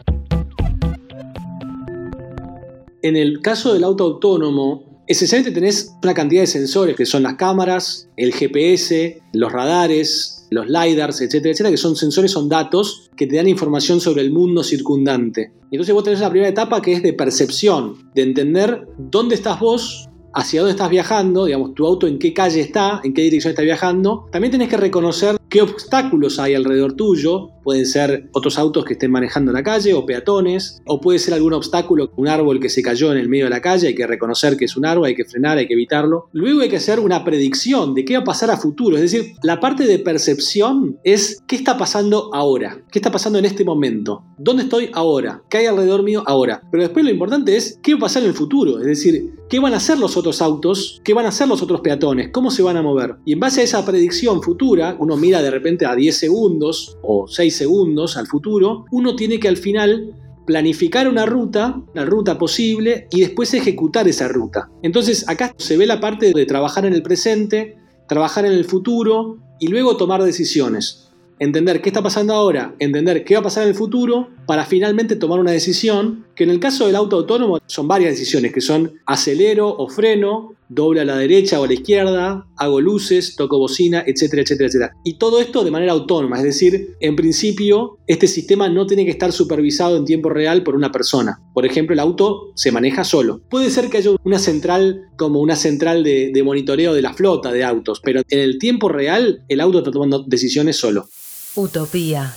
En 3.08 3.16
el 3.16 3.40
caso 3.40 3.74
del 3.74 3.86
auto 3.86 4.04
autónomo, 4.04 4.84
esencialmente 5.08 5.58
tenés 5.58 5.96
una 6.04 6.14
cantidad 6.14 6.42
de 6.42 6.48
sensores 6.48 6.94
que 6.94 7.06
son 7.06 7.24
las 7.24 7.36
cámaras, 7.36 8.10
el 8.18 8.34
GPS, 8.34 9.22
los 9.32 9.50
radares, 9.50 10.46
los 10.52 10.68
LiDARs, 10.68 11.22
etcétera, 11.22 11.52
etcétera, 11.52 11.72
que 11.72 11.78
son 11.78 11.96
sensores, 11.96 12.32
son 12.32 12.50
datos 12.50 13.10
que 13.16 13.26
te 13.26 13.38
dan 13.38 13.48
información 13.48 14.02
sobre 14.02 14.24
el 14.24 14.32
mundo 14.32 14.62
circundante. 14.62 15.54
Entonces 15.72 15.96
vos 15.96 16.04
tenés 16.04 16.20
la 16.20 16.30
primera 16.30 16.50
etapa 16.50 16.82
que 16.82 16.92
es 16.92 17.02
de 17.02 17.14
percepción, 17.14 18.12
de 18.14 18.24
entender 18.24 18.86
dónde 18.98 19.36
estás 19.36 19.58
vos, 19.62 20.10
hacia 20.34 20.60
dónde 20.60 20.72
estás 20.72 20.90
viajando, 20.90 21.46
digamos, 21.46 21.76
tu 21.76 21.88
auto 21.88 22.08
en 22.08 22.20
qué 22.20 22.34
calle 22.34 22.60
está, 22.60 23.00
en 23.06 23.14
qué 23.14 23.22
dirección 23.22 23.52
está 23.52 23.62
viajando. 23.62 24.28
También 24.34 24.52
tenés 24.52 24.68
que 24.68 24.76
reconocer 24.76 25.37
qué 25.50 25.62
obstáculos 25.62 26.40
hay 26.40 26.56
alrededor 26.56 26.94
tuyo. 26.94 27.50
Pueden 27.64 27.86
ser 27.86 28.30
otros 28.32 28.58
autos 28.58 28.86
que 28.86 28.94
estén 28.94 29.12
manejando 29.12 29.52
en 29.52 29.56
la 29.56 29.64
calle 29.64 29.94
o 29.94 30.06
peatones, 30.06 30.82
o 30.86 31.02
puede 31.02 31.20
ser 31.20 31.34
algún 31.34 31.54
obstáculo, 31.54 32.12
un 32.16 32.28
árbol 32.28 32.60
que 32.60 32.70
se 32.70 32.82
cayó 32.82 33.12
en 33.12 33.18
el 33.18 33.28
medio 33.28 33.46
de 33.46 33.50
la 33.50 33.62
calle, 33.62 33.88
hay 33.88 33.96
que 33.96 34.08
reconocer 34.08 34.56
que 34.56 34.66
es 34.66 34.78
un 34.78 34.86
árbol, 34.86 35.08
hay 35.08 35.16
que 35.16 35.26
frenar, 35.26 35.58
hay 35.58 35.68
que 35.68 35.74
evitarlo. 35.74 36.30
Luego 36.32 36.62
hay 36.62 36.70
que 36.70 36.78
hacer 36.78 37.00
una 37.00 37.26
predicción 37.26 37.94
de 37.94 38.06
qué 38.06 38.14
va 38.14 38.22
a 38.22 38.26
pasar 38.26 38.52
a 38.52 38.58
futuro, 38.58 38.96
es 38.96 39.02
decir, 39.02 39.34
la 39.44 39.60
parte 39.60 39.86
de 39.86 40.00
percepción 40.00 40.98
es 41.04 41.42
qué 41.48 41.58
está 41.58 41.78
pasando 41.78 42.30
ahora, 42.34 42.82
qué 42.92 43.00
está 43.00 43.12
pasando 43.12 43.38
en 43.40 43.46
este 43.46 43.66
momento, 43.66 44.24
dónde 44.38 44.64
estoy 44.64 44.90
ahora, 44.94 45.44
qué 45.50 45.58
hay 45.58 45.66
alrededor 45.66 46.04
mío 46.04 46.24
ahora. 46.26 46.62
Pero 46.72 46.84
después 46.84 47.04
lo 47.04 47.12
importante 47.12 47.56
es 47.56 47.80
qué 47.84 47.94
va 47.94 47.98
a 47.98 48.02
pasar 48.02 48.24
en 48.24 48.30
el 48.30 48.36
futuro, 48.36 48.80
es 48.80 48.86
decir, 48.86 49.34
qué 49.50 49.60
van 49.60 49.74
a 49.74 49.78
hacer 49.78 49.98
los 49.98 50.16
otros 50.18 50.42
autos, 50.42 51.02
qué 51.04 51.14
van 51.14 51.26
a 51.26 51.30
hacer 51.30 51.48
los 51.48 51.62
otros 51.62 51.82
peatones, 51.82 52.30
cómo 52.32 52.52
se 52.52 52.64
van 52.64 52.78
a 52.78 52.82
mover. 52.82 53.16
Y 53.26 53.34
en 53.34 53.40
base 53.40 53.62
a 53.62 53.64
esa 53.64 53.86
predicción 53.86 54.42
futura, 54.42 54.96
uno 55.00 55.18
mira 55.18 55.42
de 55.48 55.52
repente 55.52 55.86
a 55.86 55.96
10 55.96 56.16
segundos 56.16 56.98
o 57.02 57.28
6 57.28 57.56
segundos 57.56 58.18
al 58.18 58.28
futuro, 58.28 58.86
uno 58.92 59.16
tiene 59.16 59.40
que 59.40 59.48
al 59.48 59.58
final 59.58 60.14
planificar 60.46 61.08
una 61.08 61.26
ruta, 61.26 61.82
la 61.94 62.06
ruta 62.06 62.38
posible, 62.38 63.08
y 63.12 63.22
después 63.22 63.54
ejecutar 63.54 64.08
esa 64.08 64.28
ruta. 64.28 64.70
Entonces 64.82 65.28
acá 65.28 65.54
se 65.58 65.76
ve 65.78 65.86
la 65.86 66.00
parte 66.00 66.32
de 66.34 66.46
trabajar 66.46 66.86
en 66.86 66.94
el 66.94 67.04
presente, 67.04 67.78
trabajar 68.08 68.46
en 68.46 68.54
el 68.54 68.66
futuro 68.66 69.38
y 69.60 69.68
luego 69.68 69.98
tomar 69.98 70.24
decisiones 70.24 71.08
entender 71.40 71.82
qué 71.82 71.90
está 71.90 72.02
pasando 72.02 72.34
ahora, 72.34 72.76
entender 72.80 73.24
qué 73.24 73.36
va 73.36 73.42
a 73.42 73.44
pasar 73.44 73.64
en 73.64 73.70
el 73.70 73.76
futuro, 73.76 74.30
para 74.46 74.66
finalmente 74.66 75.16
tomar 75.16 75.40
una 75.40 75.52
decisión, 75.52 76.26
que 76.38 76.44
en 76.44 76.52
el 76.52 76.60
caso 76.60 76.86
del 76.86 76.96
auto 76.96 77.16
autónomo 77.16 77.60
son 77.66 77.88
varias 77.88 78.12
decisiones, 78.12 78.54
que 78.54 78.62
son 78.62 78.94
acelero 79.08 79.68
o 79.68 79.90
freno, 79.90 80.54
doble 80.70 81.02
a 81.02 81.06
la 81.06 81.18
derecha 81.18 81.60
o 81.60 81.64
a 81.64 81.68
la 81.68 81.74
izquierda, 81.74 82.46
hago 82.58 82.80
luces, 82.80 83.36
toco 83.36 83.58
bocina, 83.58 84.04
etcétera, 84.06 84.44
etcétera, 84.44 84.68
etcétera. 84.68 84.94
Y 85.04 85.18
todo 85.18 85.42
esto 85.42 85.64
de 85.64 85.72
manera 85.72 85.94
autónoma, 85.94 86.38
es 86.38 86.44
decir, 86.44 86.96
en 87.00 87.16
principio 87.16 87.98
este 88.06 88.28
sistema 88.28 88.70
no 88.70 88.86
tiene 88.86 89.04
que 89.04 89.12
estar 89.12 89.32
supervisado 89.32 89.98
en 89.98 90.06
tiempo 90.06 90.30
real 90.30 90.62
por 90.62 90.76
una 90.76 90.92
persona. 90.92 91.42
Por 91.56 91.66
ejemplo, 91.66 91.94
el 91.94 92.00
auto 92.00 92.52
se 92.56 92.72
maneja 92.72 93.04
solo. 93.04 93.42
Puede 93.50 93.72
ser 93.72 93.90
que 93.90 93.98
haya 93.98 94.12
una 94.24 94.38
central 94.38 95.10
como 95.18 95.42
una 95.42 95.56
central 95.56 96.04
de, 96.04 96.30
de 96.32 96.44
monitoreo 96.44 96.94
de 96.94 97.02
la 97.02 97.16
flota 97.16 97.52
de 97.52 97.64
autos, 97.64 98.00
pero 98.04 98.22
en 98.30 98.40
el 98.40 98.60
tiempo 98.60 98.90
real 98.90 99.44
el 99.48 99.60
auto 99.60 99.80
está 99.80 99.90
tomando 99.90 100.24
decisiones 100.24 100.78
solo. 100.78 101.10
Utopía. 101.56 102.36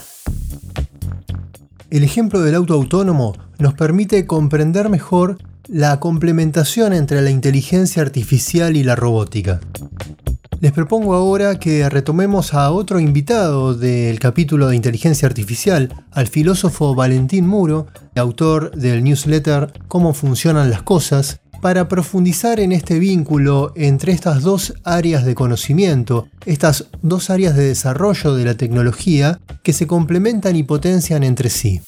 El 1.91 2.05
ejemplo 2.05 2.41
del 2.41 2.55
auto 2.55 2.75
autónomo 2.75 3.35
nos 3.59 3.75
permite 3.75 4.25
comprender 4.25 4.89
mejor 4.89 5.39
la 5.67 5.99
complementación 5.99 6.93
entre 6.93 7.21
la 7.21 7.31
inteligencia 7.31 8.01
artificial 8.01 8.77
y 8.77 8.85
la 8.85 8.95
robótica. 8.95 9.59
Les 10.61 10.71
propongo 10.71 11.15
ahora 11.15 11.59
que 11.59 11.89
retomemos 11.89 12.55
a 12.55 12.71
otro 12.71 13.01
invitado 13.01 13.75
del 13.75 14.21
capítulo 14.21 14.69
de 14.69 14.77
inteligencia 14.77 15.27
artificial, 15.27 15.93
al 16.13 16.29
filósofo 16.29 16.95
Valentín 16.95 17.49
Muro, 17.49 17.89
autor 18.15 18.71
del 18.77 19.03
newsletter 19.03 19.73
Cómo 19.89 20.15
funcionan 20.15 20.71
las 20.71 20.83
cosas, 20.83 21.41
para 21.61 21.89
profundizar 21.89 22.61
en 22.61 22.73
este 22.73 22.99
vínculo 22.99 23.73
entre 23.77 24.13
estas 24.13 24.43
dos 24.43 24.75
áreas 24.85 25.25
de 25.25 25.35
conocimiento, 25.35 26.29
estas 26.47 26.87
dos 27.03 27.31
áreas 27.31 27.57
de 27.57 27.65
desarrollo 27.65 28.35
de 28.35 28.45
la 28.45 28.57
tecnología 28.57 29.41
que 29.63 29.73
se 29.73 29.87
complementan 29.87 30.57
y 30.57 30.63
potencian 30.63 31.23
entre 31.23 31.51
sí. 31.51 31.81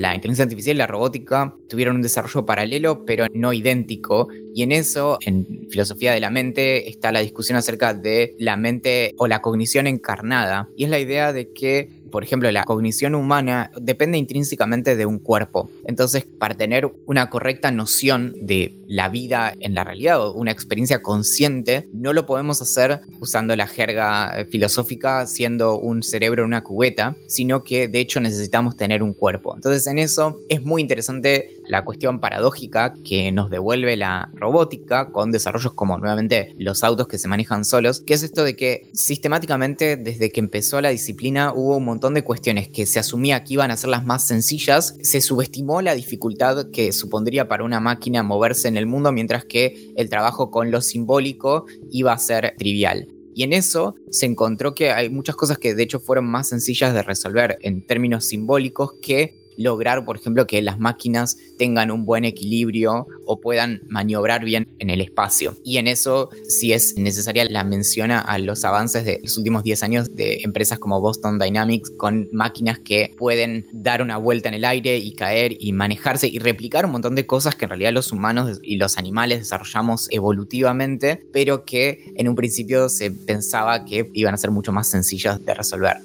la 0.00 0.14
inteligencia 0.14 0.44
artificial 0.44 0.76
y 0.76 0.78
la 0.78 0.86
robótica 0.86 1.54
tuvieron 1.68 1.96
un 1.96 2.02
desarrollo 2.02 2.46
paralelo, 2.46 3.04
pero 3.04 3.26
no 3.34 3.52
idéntico. 3.52 4.28
Y 4.54 4.62
en 4.62 4.72
eso, 4.72 5.18
en 5.20 5.68
filosofía 5.68 6.12
de 6.12 6.20
la 6.20 6.30
mente, 6.30 6.88
está 6.88 7.12
la 7.12 7.20
discusión 7.20 7.58
acerca 7.58 7.92
de 7.92 8.34
la 8.38 8.56
mente 8.56 9.14
o 9.18 9.26
la 9.26 9.42
cognición 9.42 9.86
encarnada. 9.86 10.68
Y 10.76 10.84
es 10.84 10.90
la 10.90 10.98
idea 10.98 11.32
de 11.32 11.52
que 11.52 11.99
por 12.10 12.24
ejemplo, 12.24 12.50
la 12.50 12.64
cognición 12.64 13.14
humana 13.14 13.70
depende 13.80 14.18
intrínsecamente 14.18 14.96
de 14.96 15.06
un 15.06 15.18
cuerpo. 15.18 15.70
Entonces, 15.86 16.24
para 16.24 16.54
tener 16.54 16.90
una 17.06 17.30
correcta 17.30 17.70
noción 17.70 18.34
de 18.40 18.74
la 18.86 19.08
vida 19.08 19.54
en 19.60 19.74
la 19.74 19.84
realidad 19.84 20.20
o 20.20 20.32
una 20.32 20.50
experiencia 20.50 21.02
consciente, 21.02 21.88
no 21.92 22.12
lo 22.12 22.26
podemos 22.26 22.60
hacer 22.60 23.00
usando 23.20 23.54
la 23.56 23.66
jerga 23.66 24.46
filosófica, 24.50 25.26
siendo 25.26 25.78
un 25.78 26.02
cerebro 26.02 26.42
en 26.42 26.48
una 26.48 26.64
cubeta, 26.64 27.16
sino 27.26 27.62
que 27.62 27.88
de 27.88 28.00
hecho 28.00 28.20
necesitamos 28.20 28.76
tener 28.76 29.02
un 29.02 29.14
cuerpo. 29.14 29.54
Entonces, 29.54 29.86
en 29.86 29.98
eso 29.98 30.40
es 30.48 30.62
muy 30.62 30.82
interesante 30.82 31.59
la 31.70 31.84
cuestión 31.84 32.18
paradójica 32.18 32.94
que 33.04 33.30
nos 33.30 33.48
devuelve 33.48 33.96
la 33.96 34.28
robótica 34.34 35.12
con 35.12 35.30
desarrollos 35.30 35.72
como 35.72 35.98
nuevamente 35.98 36.52
los 36.58 36.82
autos 36.82 37.06
que 37.06 37.18
se 37.18 37.28
manejan 37.28 37.64
solos, 37.64 38.00
que 38.00 38.14
es 38.14 38.24
esto 38.24 38.42
de 38.42 38.56
que 38.56 38.90
sistemáticamente 38.92 39.96
desde 39.96 40.30
que 40.30 40.40
empezó 40.40 40.80
la 40.80 40.88
disciplina 40.88 41.52
hubo 41.54 41.76
un 41.76 41.84
montón 41.84 42.14
de 42.14 42.24
cuestiones 42.24 42.68
que 42.68 42.86
se 42.86 42.98
asumía 42.98 43.44
que 43.44 43.54
iban 43.54 43.70
a 43.70 43.76
ser 43.76 43.90
las 43.90 44.04
más 44.04 44.26
sencillas, 44.26 44.96
se 45.00 45.20
subestimó 45.20 45.80
la 45.80 45.94
dificultad 45.94 46.70
que 46.72 46.92
supondría 46.92 47.46
para 47.46 47.64
una 47.64 47.78
máquina 47.78 48.24
moverse 48.24 48.66
en 48.66 48.76
el 48.76 48.86
mundo, 48.86 49.12
mientras 49.12 49.44
que 49.44 49.92
el 49.96 50.10
trabajo 50.10 50.50
con 50.50 50.72
lo 50.72 50.80
simbólico 50.80 51.66
iba 51.90 52.12
a 52.12 52.18
ser 52.18 52.54
trivial. 52.58 53.06
Y 53.34 53.44
en 53.44 53.52
eso 53.52 53.94
se 54.10 54.26
encontró 54.26 54.74
que 54.74 54.90
hay 54.90 55.08
muchas 55.08 55.36
cosas 55.36 55.58
que 55.58 55.74
de 55.74 55.84
hecho 55.84 56.00
fueron 56.00 56.26
más 56.26 56.48
sencillas 56.48 56.92
de 56.92 57.02
resolver 57.02 57.58
en 57.62 57.86
términos 57.86 58.26
simbólicos 58.26 58.94
que 59.00 59.39
lograr, 59.56 60.04
por 60.04 60.16
ejemplo, 60.16 60.46
que 60.46 60.62
las 60.62 60.78
máquinas 60.78 61.36
tengan 61.58 61.90
un 61.90 62.04
buen 62.04 62.24
equilibrio 62.24 63.06
o 63.26 63.40
puedan 63.40 63.82
maniobrar 63.88 64.44
bien 64.44 64.68
en 64.78 64.90
el 64.90 65.00
espacio. 65.00 65.56
Y 65.64 65.78
en 65.78 65.88
eso, 65.88 66.30
si 66.48 66.72
es 66.72 66.96
necesaria 66.96 67.44
la 67.44 67.64
mención 67.64 68.10
a 68.10 68.38
los 68.38 68.64
avances 68.64 69.04
de 69.04 69.20
los 69.22 69.36
últimos 69.36 69.62
10 69.62 69.82
años 69.82 70.14
de 70.14 70.40
empresas 70.42 70.78
como 70.78 71.00
Boston 71.00 71.38
Dynamics 71.38 71.90
con 71.96 72.28
máquinas 72.32 72.78
que 72.78 73.14
pueden 73.16 73.66
dar 73.72 74.02
una 74.02 74.16
vuelta 74.16 74.48
en 74.48 74.54
el 74.54 74.64
aire 74.64 74.98
y 74.98 75.12
caer 75.12 75.56
y 75.58 75.72
manejarse 75.72 76.28
y 76.28 76.38
replicar 76.38 76.86
un 76.86 76.92
montón 76.92 77.14
de 77.14 77.26
cosas 77.26 77.54
que 77.54 77.64
en 77.64 77.70
realidad 77.70 77.92
los 77.92 78.12
humanos 78.12 78.60
y 78.62 78.76
los 78.76 78.98
animales 78.98 79.40
desarrollamos 79.40 80.08
evolutivamente, 80.10 81.22
pero 81.32 81.64
que 81.64 82.12
en 82.16 82.28
un 82.28 82.34
principio 82.34 82.88
se 82.88 83.10
pensaba 83.10 83.84
que 83.84 84.10
iban 84.14 84.34
a 84.34 84.38
ser 84.38 84.50
mucho 84.50 84.72
más 84.72 84.88
sencillas 84.88 85.44
de 85.44 85.54
resolver. 85.54 85.98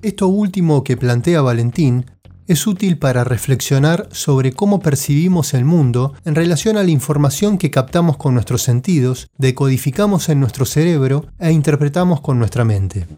Esto 0.00 0.28
último 0.28 0.84
que 0.84 0.96
plantea 0.96 1.42
Valentín 1.42 2.06
es 2.46 2.68
útil 2.68 2.98
para 2.98 3.24
reflexionar 3.24 4.08
sobre 4.12 4.52
cómo 4.52 4.78
percibimos 4.78 5.54
el 5.54 5.64
mundo 5.64 6.14
en 6.24 6.36
relación 6.36 6.76
a 6.76 6.84
la 6.84 6.90
información 6.90 7.58
que 7.58 7.72
captamos 7.72 8.16
con 8.16 8.32
nuestros 8.32 8.62
sentidos, 8.62 9.28
decodificamos 9.38 10.28
en 10.28 10.38
nuestro 10.38 10.66
cerebro 10.66 11.26
e 11.40 11.50
interpretamos 11.50 12.20
con 12.20 12.38
nuestra 12.38 12.64
mente. 12.64 13.08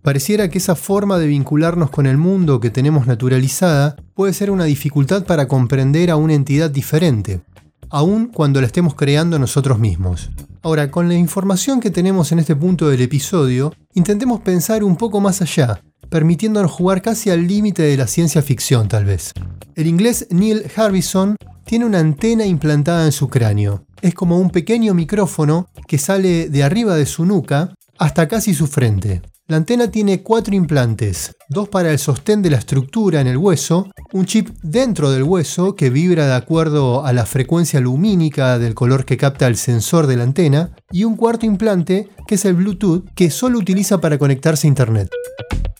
Pareciera 0.00 0.48
que 0.48 0.56
esa 0.56 0.74
forma 0.74 1.18
de 1.18 1.26
vincularnos 1.26 1.90
con 1.90 2.06
el 2.06 2.16
mundo 2.16 2.60
que 2.60 2.70
tenemos 2.70 3.06
naturalizada 3.06 3.96
puede 4.14 4.32
ser 4.32 4.50
una 4.50 4.64
dificultad 4.64 5.26
para 5.26 5.46
comprender 5.46 6.10
a 6.10 6.16
una 6.16 6.32
entidad 6.32 6.70
diferente, 6.70 7.42
aun 7.90 8.28
cuando 8.28 8.62
la 8.62 8.68
estemos 8.68 8.94
creando 8.94 9.38
nosotros 9.38 9.78
mismos. 9.78 10.30
Ahora, 10.62 10.90
con 10.90 11.08
la 11.08 11.14
información 11.14 11.78
que 11.78 11.90
tenemos 11.90 12.32
en 12.32 12.38
este 12.38 12.56
punto 12.56 12.88
del 12.88 13.02
episodio, 13.02 13.74
intentemos 13.92 14.40
pensar 14.40 14.82
un 14.82 14.96
poco 14.96 15.20
más 15.20 15.42
allá 15.42 15.82
permitiéndonos 16.12 16.70
jugar 16.70 17.00
casi 17.00 17.30
al 17.30 17.46
límite 17.46 17.82
de 17.82 17.96
la 17.96 18.06
ciencia 18.06 18.42
ficción 18.42 18.86
tal 18.86 19.06
vez. 19.06 19.32
El 19.74 19.86
inglés 19.86 20.26
Neil 20.28 20.64
Harbison 20.76 21.36
tiene 21.64 21.86
una 21.86 22.00
antena 22.00 22.44
implantada 22.44 23.06
en 23.06 23.12
su 23.12 23.28
cráneo. 23.28 23.86
Es 24.02 24.12
como 24.12 24.38
un 24.38 24.50
pequeño 24.50 24.92
micrófono 24.92 25.68
que 25.88 25.96
sale 25.96 26.50
de 26.50 26.62
arriba 26.62 26.96
de 26.96 27.06
su 27.06 27.24
nuca 27.24 27.72
hasta 27.98 28.28
casi 28.28 28.52
su 28.52 28.66
frente. 28.66 29.22
La 29.48 29.56
antena 29.56 29.90
tiene 29.90 30.22
cuatro 30.22 30.54
implantes, 30.54 31.34
dos 31.48 31.68
para 31.68 31.90
el 31.90 31.98
sostén 31.98 32.42
de 32.42 32.50
la 32.50 32.58
estructura 32.58 33.20
en 33.20 33.26
el 33.26 33.36
hueso, 33.36 33.90
un 34.12 34.24
chip 34.24 34.50
dentro 34.62 35.10
del 35.10 35.24
hueso 35.24 35.74
que 35.74 35.90
vibra 35.90 36.26
de 36.26 36.34
acuerdo 36.34 37.04
a 37.04 37.12
la 37.12 37.26
frecuencia 37.26 37.80
lumínica 37.80 38.60
del 38.60 38.74
color 38.74 39.04
que 39.04 39.16
capta 39.16 39.48
el 39.48 39.56
sensor 39.56 40.06
de 40.06 40.16
la 40.16 40.22
antena, 40.22 40.70
y 40.92 41.02
un 41.02 41.16
cuarto 41.16 41.44
implante 41.44 42.08
que 42.28 42.36
es 42.36 42.44
el 42.44 42.54
Bluetooth 42.54 43.04
que 43.16 43.30
solo 43.30 43.58
utiliza 43.58 44.00
para 44.00 44.16
conectarse 44.16 44.68
a 44.68 44.70
Internet. 44.70 45.10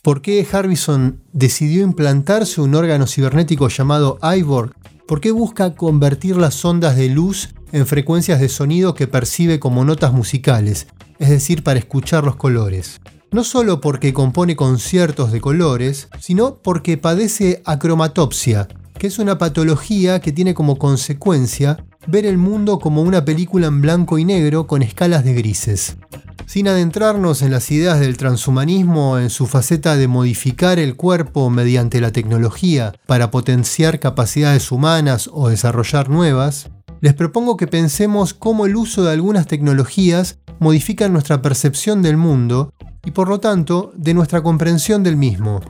¿Por 0.01 0.21
qué 0.21 0.45
Harbison 0.51 1.23
decidió 1.31 1.83
implantarse 1.83 2.59
un 2.59 2.75
órgano 2.75 3.07
cibernético 3.07 3.69
llamado 3.69 4.19
iVorg? 4.21 4.73
¿Por 5.07 5.21
qué 5.21 5.31
busca 5.31 5.73
convertir 5.73 6.35
las 6.35 6.63
ondas 6.65 6.97
de 6.97 7.07
luz 7.07 7.55
en 7.71 7.87
frecuencias 7.87 8.41
de 8.41 8.49
sonido 8.49 8.93
que 8.93 9.07
percibe 9.07 9.61
como 9.61 9.85
notas 9.85 10.11
musicales, 10.11 10.87
es 11.17 11.29
decir, 11.29 11.63
para 11.63 11.79
escuchar 11.79 12.25
los 12.25 12.35
colores? 12.35 12.99
No 13.33 13.43
solo 13.43 13.81
porque 13.81 14.13
compone 14.13 14.55
conciertos 14.55 15.31
de 15.31 15.41
colores, 15.41 16.07
sino 16.19 16.59
porque 16.61 16.99
padece 16.99 17.63
acromatopsia, 17.65 18.67
que 18.99 19.07
es 19.07 19.17
una 19.17 19.39
patología 19.39 20.21
que 20.21 20.31
tiene 20.31 20.53
como 20.53 20.77
consecuencia 20.77 21.83
ver 22.05 22.27
el 22.27 22.37
mundo 22.37 22.77
como 22.77 23.01
una 23.01 23.25
película 23.25 23.65
en 23.65 23.81
blanco 23.81 24.19
y 24.19 24.23
negro 24.23 24.67
con 24.67 24.83
escalas 24.83 25.23
de 25.23 25.33
grises. 25.33 25.97
Sin 26.45 26.67
adentrarnos 26.67 27.41
en 27.41 27.49
las 27.49 27.71
ideas 27.71 27.99
del 27.99 28.17
transhumanismo 28.17 29.17
en 29.17 29.31
su 29.31 29.47
faceta 29.47 29.95
de 29.95 30.07
modificar 30.07 30.77
el 30.77 30.95
cuerpo 30.95 31.49
mediante 31.49 32.01
la 32.01 32.11
tecnología 32.11 32.93
para 33.07 33.31
potenciar 33.31 33.99
capacidades 33.99 34.71
humanas 34.71 35.27
o 35.33 35.49
desarrollar 35.49 36.07
nuevas, 36.07 36.69
les 37.01 37.15
propongo 37.15 37.57
que 37.57 37.65
pensemos 37.65 38.35
cómo 38.35 38.67
el 38.67 38.75
uso 38.75 39.03
de 39.03 39.11
algunas 39.11 39.47
tecnologías 39.47 40.37
modifica 40.59 41.09
nuestra 41.09 41.41
percepción 41.41 42.03
del 42.03 42.17
mundo 42.17 42.71
y 43.03 43.11
por 43.11 43.27
lo 43.27 43.39
tanto 43.39 43.91
de 43.95 44.13
nuestra 44.13 44.41
comprensión 44.41 45.03
del 45.03 45.17
mismo. 45.17 45.61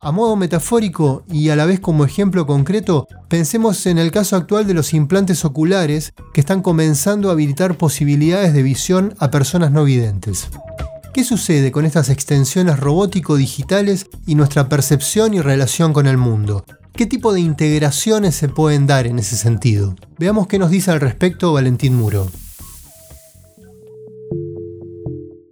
A 0.00 0.12
modo 0.12 0.36
metafórico 0.36 1.24
y 1.30 1.48
a 1.48 1.56
la 1.56 1.64
vez 1.66 1.80
como 1.80 2.04
ejemplo 2.04 2.46
concreto, 2.46 3.08
pensemos 3.28 3.86
en 3.86 3.98
el 3.98 4.10
caso 4.10 4.36
actual 4.36 4.66
de 4.66 4.74
los 4.74 4.94
implantes 4.94 5.44
oculares 5.44 6.12
que 6.32 6.40
están 6.40 6.62
comenzando 6.62 7.28
a 7.28 7.32
habilitar 7.32 7.76
posibilidades 7.76 8.52
de 8.52 8.62
visión 8.62 9.14
a 9.18 9.30
personas 9.30 9.72
no 9.72 9.84
videntes. 9.84 10.48
¿Qué 11.12 11.24
sucede 11.24 11.72
con 11.72 11.86
estas 11.86 12.10
extensiones 12.10 12.78
robótico-digitales 12.78 14.06
y 14.26 14.34
nuestra 14.34 14.68
percepción 14.68 15.34
y 15.34 15.40
relación 15.40 15.92
con 15.92 16.06
el 16.06 16.18
mundo? 16.18 16.64
¿Qué 16.92 17.06
tipo 17.06 17.32
de 17.32 17.40
integraciones 17.40 18.34
se 18.34 18.48
pueden 18.48 18.86
dar 18.86 19.06
en 19.06 19.18
ese 19.18 19.36
sentido? 19.36 19.96
Veamos 20.18 20.46
qué 20.46 20.58
nos 20.58 20.70
dice 20.70 20.90
al 20.90 21.00
respecto 21.00 21.52
Valentín 21.52 21.94
Muro. 21.94 22.28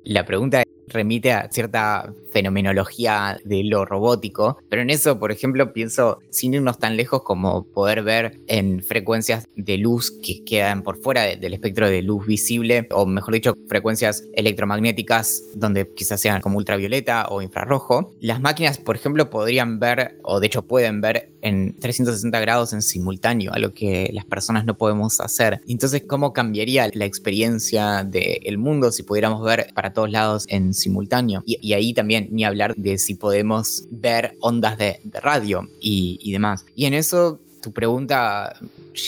La 0.05 0.25
pregunta 0.27 0.63
remite 0.89 1.33
a 1.33 1.49
cierta 1.51 2.13
fenomenología 2.31 3.39
de 3.45 3.63
lo 3.65 3.85
robótico, 3.85 4.59
pero 4.69 4.83
en 4.83 4.91
eso, 4.91 5.19
por 5.19 5.31
ejemplo, 5.31 5.73
pienso 5.73 6.19
sin 6.31 6.55
irnos 6.55 6.79
tan 6.79 6.97
lejos 6.97 7.23
como 7.23 7.65
poder 7.65 8.03
ver 8.03 8.41
en 8.49 8.83
frecuencias 8.83 9.47
de 9.57 9.79
luz 9.79 10.11
que 10.23 10.45
quedan 10.45 10.83
por 10.83 11.01
fuera 11.01 11.23
del 11.23 11.55
espectro 11.55 11.89
de 11.89 12.03
luz 12.03 12.27
visible, 12.27 12.89
o 12.91 13.07
mejor 13.07 13.35
dicho, 13.35 13.55
frecuencias 13.69 14.25
electromagnéticas 14.35 15.45
donde 15.55 15.89
quizás 15.95 16.21
sean 16.21 16.41
como 16.41 16.59
ultravioleta 16.59 17.27
o 17.31 17.41
infrarrojo. 17.41 18.13
Las 18.21 18.41
máquinas, 18.41 18.79
por 18.79 18.97
ejemplo, 18.97 19.31
podrían 19.31 19.79
ver, 19.79 20.19
o 20.23 20.41
de 20.41 20.47
hecho 20.47 20.63
pueden 20.63 21.01
ver 21.01 21.31
en 21.41 21.79
360 21.79 22.41
grados 22.41 22.73
en 22.73 22.83
simultáneo, 22.83 23.53
algo 23.53 23.73
que 23.73 24.11
las 24.13 24.25
personas 24.25 24.65
no 24.65 24.77
podemos 24.77 25.21
hacer. 25.21 25.61
Entonces, 25.69 26.03
¿cómo 26.07 26.33
cambiaría 26.33 26.91
la 26.95 27.05
experiencia 27.05 28.03
del 28.05 28.59
mundo 28.59 28.91
si 28.91 29.03
pudiéramos 29.03 29.45
ver 29.45 29.69
para 29.75 29.93
todos 29.93 30.11
lados 30.11 30.47
en 30.49 30.74
simultáneo? 30.75 31.43
y 31.47 31.73
ahí 31.73 31.95
también 31.95 32.29
ni 32.31 32.45
hablar 32.45 32.75
de 32.77 32.99
si 32.99 33.15
podemos 33.15 33.87
ver 33.91 34.37
ondas 34.41 34.79
de, 34.79 35.01
radio 35.23 35.69
y, 35.81 36.19
y 36.21 36.33
demás. 36.33 36.67
Y 36.75 36.87
en 36.87 36.95
eso 36.95 37.41
tu 37.65 37.73
pregunta 37.73 38.55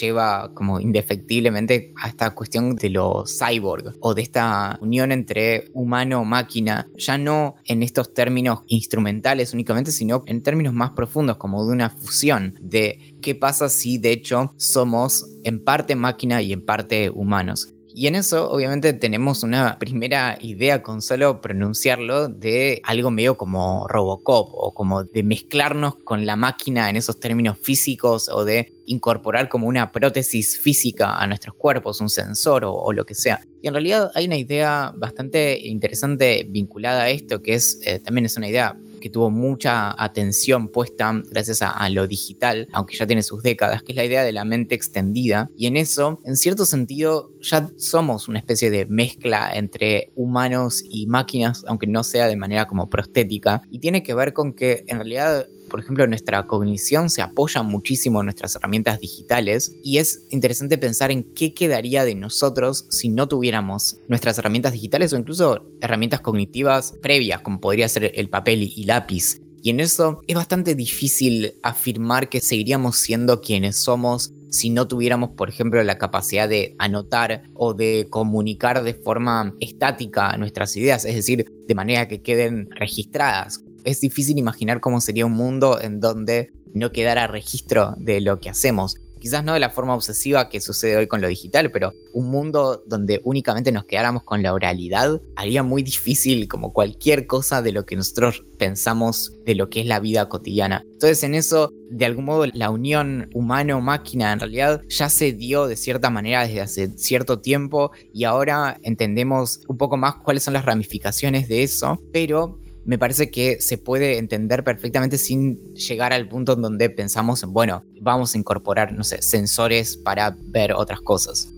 lleva 0.00 0.50
como 0.54 0.80
indefectiblemente 0.80 1.92
a 2.00 2.08
esta 2.08 2.30
cuestión 2.30 2.74
de 2.74 2.88
lo 2.88 3.24
cyborg 3.26 3.94
o 4.00 4.14
de 4.14 4.22
esta 4.22 4.78
unión 4.80 5.12
entre 5.12 5.68
humano-máquina, 5.74 6.88
ya 6.96 7.18
no 7.18 7.56
en 7.66 7.82
estos 7.82 8.14
términos 8.14 8.60
instrumentales 8.66 9.52
únicamente, 9.52 9.92
sino 9.92 10.22
en 10.26 10.42
términos 10.42 10.72
más 10.72 10.92
profundos, 10.92 11.36
como 11.36 11.66
de 11.66 11.72
una 11.72 11.90
fusión 11.90 12.54
de 12.62 13.14
qué 13.20 13.34
pasa 13.34 13.68
si 13.68 13.98
de 13.98 14.12
hecho 14.12 14.54
somos 14.56 15.26
en 15.44 15.62
parte 15.62 15.94
máquina 15.94 16.40
y 16.40 16.54
en 16.54 16.64
parte 16.64 17.10
humanos. 17.10 17.75
Y 17.98 18.08
en 18.08 18.14
eso, 18.14 18.50
obviamente, 18.50 18.92
tenemos 18.92 19.42
una 19.42 19.78
primera 19.78 20.36
idea 20.42 20.82
con 20.82 21.00
solo 21.00 21.40
pronunciarlo 21.40 22.28
de 22.28 22.82
algo 22.84 23.10
medio 23.10 23.38
como 23.38 23.88
Robocop 23.88 24.50
o 24.52 24.74
como 24.74 25.04
de 25.04 25.22
mezclarnos 25.22 25.96
con 26.04 26.26
la 26.26 26.36
máquina 26.36 26.90
en 26.90 26.96
esos 26.96 27.18
términos 27.18 27.56
físicos 27.58 28.28
o 28.28 28.44
de 28.44 28.74
incorporar 28.84 29.48
como 29.48 29.66
una 29.66 29.92
prótesis 29.92 30.60
física 30.60 31.16
a 31.16 31.26
nuestros 31.26 31.54
cuerpos, 31.54 32.02
un 32.02 32.10
sensor 32.10 32.64
o, 32.66 32.92
lo 32.92 33.06
que 33.06 33.14
sea. 33.14 33.40
Y 33.62 33.68
en 33.68 33.72
realidad 33.72 34.10
hay 34.14 34.26
una 34.26 34.36
idea 34.36 34.92
bastante 34.94 35.58
interesante 35.66 36.46
vinculada 36.46 37.04
a 37.04 37.08
esto, 37.08 37.40
que 37.40 37.54
es 37.54 37.80
eh, 37.86 37.98
también 37.98 38.26
es 38.26 38.36
una 38.36 38.50
idea 38.50 38.76
que 39.00 39.10
tuvo 39.10 39.30
mucha 39.30 39.94
atención 40.02 40.68
puesta 40.68 41.22
gracias 41.30 41.62
a, 41.62 41.88
lo 41.90 42.06
digital, 42.06 42.68
aunque 42.72 42.96
ya 42.96 43.06
tiene 43.06 43.22
sus 43.22 43.42
décadas, 43.42 43.82
que 43.82 43.92
es 43.92 43.96
la 43.96 44.04
idea 44.04 44.24
de 44.24 44.32
la 44.32 44.44
mente 44.44 44.74
extendida. 44.74 45.50
Y 45.56 45.66
en 45.66 45.76
eso, 45.76 46.20
en 46.24 46.36
cierto 46.36 46.66
sentido, 46.66 47.30
ya 47.40 47.70
somos 47.76 48.28
una 48.28 48.38
especie 48.38 48.70
de 48.70 48.86
mezcla 48.86 49.50
entre 49.54 50.10
humanos 50.14 50.82
y 50.88 51.06
máquinas, 51.06 51.64
aunque 51.66 51.86
no 51.86 52.02
sea 52.02 52.26
de 52.26 52.36
manera 52.36 52.66
como 52.66 52.90
prostética. 52.90 53.62
Y 53.70 53.78
tiene 53.78 54.02
que 54.02 54.14
ver 54.14 54.32
con 54.32 54.52
que 54.52 54.84
en 54.88 54.96
realidad 54.96 55.46
por 55.76 55.82
ejemplo, 55.82 56.06
nuestra 56.06 56.46
cognición 56.46 57.10
se 57.10 57.20
apoya 57.20 57.62
muchísimo 57.62 58.20
en 58.20 58.24
nuestras 58.24 58.56
herramientas 58.56 58.98
digitales 58.98 59.76
y 59.84 59.98
es 59.98 60.26
interesante 60.30 60.78
pensar 60.78 61.10
en 61.10 61.22
qué 61.34 61.52
quedaría 61.52 62.06
de 62.06 62.14
nosotros 62.14 62.86
si 62.88 63.10
no 63.10 63.28
tuviéramos 63.28 63.98
nuestras 64.08 64.38
herramientas 64.38 64.72
digitales 64.72 65.12
o 65.12 65.18
incluso 65.18 65.66
herramientas 65.82 66.22
cognitivas 66.22 66.94
previas, 67.02 67.42
como 67.42 67.60
podría 67.60 67.90
ser 67.90 68.10
el 68.14 68.30
papel 68.30 68.62
y 68.62 68.84
lápiz. 68.84 69.42
Y 69.62 69.68
en 69.68 69.80
eso 69.80 70.22
es 70.26 70.34
bastante 70.34 70.74
difícil 70.74 71.52
afirmar 71.62 72.30
que 72.30 72.40
seguiríamos 72.40 72.96
siendo 72.96 73.42
quienes 73.42 73.76
somos 73.76 74.32
si 74.48 74.70
no 74.70 74.88
tuviéramos, 74.88 75.32
por 75.36 75.50
ejemplo, 75.50 75.84
la 75.84 75.98
capacidad 75.98 76.48
de 76.48 76.74
anotar 76.78 77.42
o 77.52 77.74
de 77.74 78.06
comunicar 78.08 78.82
de 78.82 78.94
forma 78.94 79.54
estática 79.60 80.34
nuestras 80.38 80.74
ideas, 80.74 81.04
es 81.04 81.16
decir, 81.16 81.52
de 81.66 81.74
manera 81.74 82.08
que 82.08 82.22
queden 82.22 82.70
registradas 82.70 83.65
es 83.86 84.00
difícil 84.00 84.36
imaginar 84.36 84.80
cómo 84.80 85.00
sería 85.00 85.24
un 85.24 85.32
mundo 85.32 85.80
en 85.80 86.00
donde 86.00 86.52
no 86.74 86.92
quedara 86.92 87.28
registro 87.28 87.94
de 87.96 88.20
lo 88.20 88.40
que 88.40 88.50
hacemos. 88.50 88.96
Quizás 89.18 89.44
no 89.44 89.54
de 89.54 89.60
la 89.60 89.70
forma 89.70 89.94
obsesiva 89.94 90.50
que 90.50 90.60
sucede 90.60 90.96
hoy 90.96 91.06
con 91.06 91.22
lo 91.22 91.28
digital, 91.28 91.70
pero 91.70 91.92
un 92.12 92.28
mundo 92.28 92.82
donde 92.86 93.20
únicamente 93.24 93.72
nos 93.72 93.84
quedáramos 93.84 94.24
con 94.24 94.42
la 94.42 94.52
oralidad 94.52 95.20
haría 95.36 95.62
muy 95.62 95.82
difícil 95.82 96.48
como 96.48 96.72
cualquier 96.72 97.26
cosa 97.26 97.62
de 97.62 97.72
lo 97.72 97.86
que 97.86 97.96
nosotros 97.96 98.44
pensamos 98.58 99.32
de 99.44 99.54
lo 99.54 99.70
que 99.70 99.80
es 99.80 99.86
la 99.86 100.00
vida 100.00 100.28
cotidiana. 100.28 100.82
Entonces 100.84 101.22
en 101.22 101.34
eso, 101.34 101.72
de 101.90 102.04
algún 102.04 102.26
modo, 102.26 102.44
la 102.52 102.70
unión 102.70 103.30
humano-máquina 103.32 104.32
en 104.32 104.40
realidad 104.40 104.82
ya 104.88 105.08
se 105.08 105.32
dio 105.32 105.66
de 105.66 105.76
cierta 105.76 106.10
manera 106.10 106.46
desde 106.46 106.60
hace 106.60 106.98
cierto 106.98 107.40
tiempo 107.40 107.92
y 108.12 108.24
ahora 108.24 108.78
entendemos 108.82 109.60
un 109.66 109.78
poco 109.78 109.96
más 109.96 110.16
cuáles 110.16 110.42
son 110.42 110.54
las 110.54 110.66
ramificaciones 110.66 111.48
de 111.48 111.62
eso, 111.62 112.02
pero 112.12 112.58
me 112.86 112.98
parece 112.98 113.30
que 113.30 113.60
se 113.60 113.78
puede 113.78 114.18
entender 114.18 114.62
perfectamente 114.62 115.18
sin 115.18 115.74
llegar 115.74 116.12
al 116.12 116.28
punto 116.28 116.52
en 116.52 116.62
donde 116.62 116.88
pensamos 116.88 117.42
en, 117.42 117.52
bueno, 117.52 117.84
vamos 118.00 118.34
a 118.34 118.38
incorporar, 118.38 118.92
no 118.92 119.02
sé, 119.02 119.20
sensores 119.22 119.96
para 119.96 120.36
ver 120.38 120.72
otras 120.72 121.00
cosas. 121.00 121.48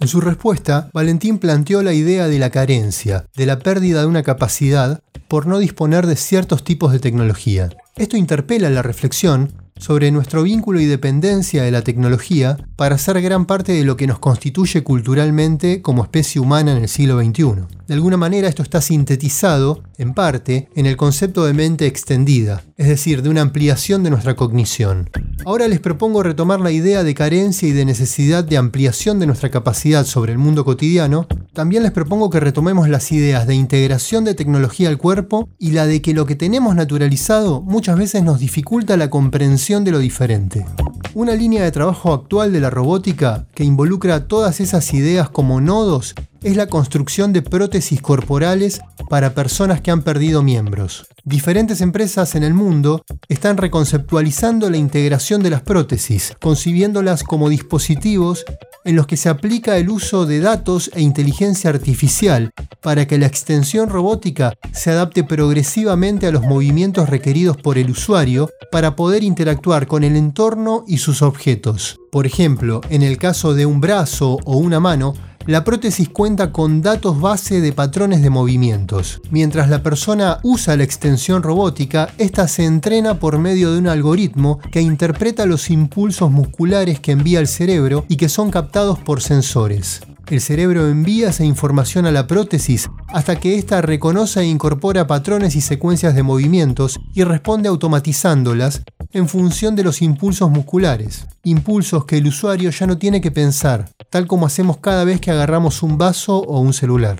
En 0.00 0.08
su 0.08 0.20
respuesta, 0.20 0.90
Valentín 0.92 1.38
planteó 1.38 1.82
la 1.82 1.94
idea 1.94 2.28
de 2.28 2.38
la 2.38 2.50
carencia, 2.50 3.24
de 3.34 3.46
la 3.46 3.58
pérdida 3.58 4.02
de 4.02 4.06
una 4.06 4.22
capacidad 4.22 5.00
por 5.26 5.46
no 5.46 5.58
disponer 5.58 6.06
de 6.06 6.16
ciertos 6.16 6.62
tipos 6.62 6.92
de 6.92 7.00
tecnología. 7.00 7.70
Esto 7.96 8.18
interpela 8.18 8.68
la 8.68 8.82
reflexión 8.82 9.65
sobre 9.78 10.10
nuestro 10.10 10.42
vínculo 10.42 10.80
y 10.80 10.86
dependencia 10.86 11.62
de 11.62 11.70
la 11.70 11.82
tecnología 11.82 12.56
para 12.76 12.98
ser 12.98 13.20
gran 13.20 13.46
parte 13.46 13.72
de 13.72 13.84
lo 13.84 13.96
que 13.96 14.06
nos 14.06 14.18
constituye 14.18 14.82
culturalmente 14.82 15.82
como 15.82 16.02
especie 16.02 16.40
humana 16.40 16.72
en 16.72 16.78
el 16.78 16.88
siglo 16.88 17.20
XXI. 17.20 17.66
De 17.86 17.94
alguna 17.94 18.16
manera 18.16 18.48
esto 18.48 18.62
está 18.62 18.80
sintetizado, 18.80 19.82
en 19.98 20.12
parte, 20.12 20.68
en 20.74 20.86
el 20.86 20.96
concepto 20.96 21.44
de 21.44 21.54
mente 21.54 21.86
extendida, 21.86 22.62
es 22.76 22.88
decir, 22.88 23.22
de 23.22 23.28
una 23.28 23.42
ampliación 23.42 24.02
de 24.02 24.10
nuestra 24.10 24.34
cognición. 24.34 25.08
Ahora 25.44 25.68
les 25.68 25.80
propongo 25.80 26.22
retomar 26.22 26.60
la 26.60 26.72
idea 26.72 27.04
de 27.04 27.14
carencia 27.14 27.68
y 27.68 27.72
de 27.72 27.84
necesidad 27.84 28.42
de 28.42 28.56
ampliación 28.56 29.20
de 29.20 29.26
nuestra 29.26 29.50
capacidad 29.50 30.04
sobre 30.04 30.32
el 30.32 30.38
mundo 30.38 30.64
cotidiano. 30.64 31.28
También 31.56 31.84
les 31.84 31.92
propongo 31.92 32.28
que 32.28 32.38
retomemos 32.38 32.86
las 32.86 33.10
ideas 33.12 33.46
de 33.46 33.54
integración 33.54 34.24
de 34.24 34.34
tecnología 34.34 34.90
al 34.90 34.98
cuerpo 34.98 35.48
y 35.58 35.70
la 35.70 35.86
de 35.86 36.02
que 36.02 36.12
lo 36.12 36.26
que 36.26 36.36
tenemos 36.36 36.74
naturalizado 36.74 37.62
muchas 37.62 37.96
veces 37.96 38.22
nos 38.22 38.40
dificulta 38.40 38.98
la 38.98 39.08
comprensión 39.08 39.82
de 39.82 39.90
lo 39.90 39.98
diferente. 39.98 40.66
Una 41.14 41.32
línea 41.32 41.64
de 41.64 41.72
trabajo 41.72 42.12
actual 42.12 42.52
de 42.52 42.60
la 42.60 42.68
robótica 42.68 43.46
que 43.54 43.64
involucra 43.64 44.28
todas 44.28 44.60
esas 44.60 44.92
ideas 44.92 45.30
como 45.30 45.62
nodos 45.62 46.14
es 46.46 46.56
la 46.56 46.68
construcción 46.68 47.32
de 47.32 47.42
prótesis 47.42 48.00
corporales 48.00 48.80
para 49.10 49.34
personas 49.34 49.80
que 49.80 49.90
han 49.90 50.02
perdido 50.02 50.44
miembros. 50.44 51.04
Diferentes 51.24 51.80
empresas 51.80 52.36
en 52.36 52.44
el 52.44 52.54
mundo 52.54 53.04
están 53.28 53.56
reconceptualizando 53.56 54.70
la 54.70 54.76
integración 54.76 55.42
de 55.42 55.50
las 55.50 55.62
prótesis, 55.62 56.36
concibiéndolas 56.40 57.24
como 57.24 57.48
dispositivos 57.48 58.44
en 58.84 58.94
los 58.94 59.08
que 59.08 59.16
se 59.16 59.28
aplica 59.28 59.76
el 59.76 59.90
uso 59.90 60.24
de 60.24 60.38
datos 60.38 60.88
e 60.94 61.00
inteligencia 61.00 61.68
artificial 61.68 62.52
para 62.80 63.08
que 63.08 63.18
la 63.18 63.26
extensión 63.26 63.88
robótica 63.88 64.52
se 64.72 64.92
adapte 64.92 65.24
progresivamente 65.24 66.28
a 66.28 66.30
los 66.30 66.42
movimientos 66.42 67.08
requeridos 67.08 67.56
por 67.56 67.76
el 67.76 67.90
usuario 67.90 68.48
para 68.70 68.94
poder 68.94 69.24
interactuar 69.24 69.88
con 69.88 70.04
el 70.04 70.14
entorno 70.14 70.84
y 70.86 70.98
sus 70.98 71.22
objetos. 71.22 71.98
Por 72.12 72.24
ejemplo, 72.24 72.82
en 72.88 73.02
el 73.02 73.18
caso 73.18 73.52
de 73.52 73.66
un 73.66 73.80
brazo 73.80 74.38
o 74.44 74.58
una 74.58 74.78
mano, 74.78 75.14
la 75.46 75.62
prótesis 75.62 76.08
cuenta 76.08 76.50
con 76.50 76.82
datos 76.82 77.20
base 77.20 77.60
de 77.60 77.72
patrones 77.72 78.20
de 78.22 78.30
movimientos. 78.30 79.20
Mientras 79.30 79.68
la 79.68 79.82
persona 79.82 80.40
usa 80.42 80.76
la 80.76 80.84
extensión 80.84 81.42
robótica, 81.42 82.08
esta 82.18 82.48
se 82.48 82.64
entrena 82.64 83.20
por 83.20 83.38
medio 83.38 83.72
de 83.72 83.78
un 83.78 83.88
algoritmo 83.88 84.58
que 84.72 84.80
interpreta 84.80 85.46
los 85.46 85.70
impulsos 85.70 86.30
musculares 86.30 86.98
que 86.98 87.12
envía 87.12 87.38
el 87.40 87.46
cerebro 87.46 88.04
y 88.08 88.16
que 88.16 88.28
son 88.28 88.50
captados 88.50 88.98
por 88.98 89.22
sensores. 89.22 90.00
El 90.28 90.40
cerebro 90.40 90.88
envía 90.88 91.28
esa 91.28 91.44
información 91.44 92.04
a 92.04 92.10
la 92.10 92.26
prótesis 92.26 92.90
hasta 93.08 93.36
que 93.36 93.56
ésta 93.56 93.80
reconoce 93.80 94.40
e 94.40 94.46
incorpora 94.46 95.06
patrones 95.06 95.54
y 95.54 95.60
secuencias 95.60 96.16
de 96.16 96.24
movimientos 96.24 96.98
y 97.14 97.22
responde 97.22 97.68
automatizándolas 97.68 98.82
en 99.16 99.28
función 99.28 99.74
de 99.74 99.82
los 99.82 100.02
impulsos 100.02 100.50
musculares. 100.50 101.26
Impulsos 101.42 102.04
que 102.04 102.18
el 102.18 102.26
usuario 102.26 102.68
ya 102.70 102.86
no 102.86 102.98
tiene 102.98 103.22
que 103.22 103.30
pensar, 103.30 103.88
tal 104.10 104.26
como 104.26 104.44
hacemos 104.44 104.76
cada 104.76 105.04
vez 105.04 105.20
que 105.22 105.30
agarramos 105.30 105.82
un 105.82 105.96
vaso 105.96 106.36
o 106.36 106.60
un 106.60 106.74
celular. 106.74 107.16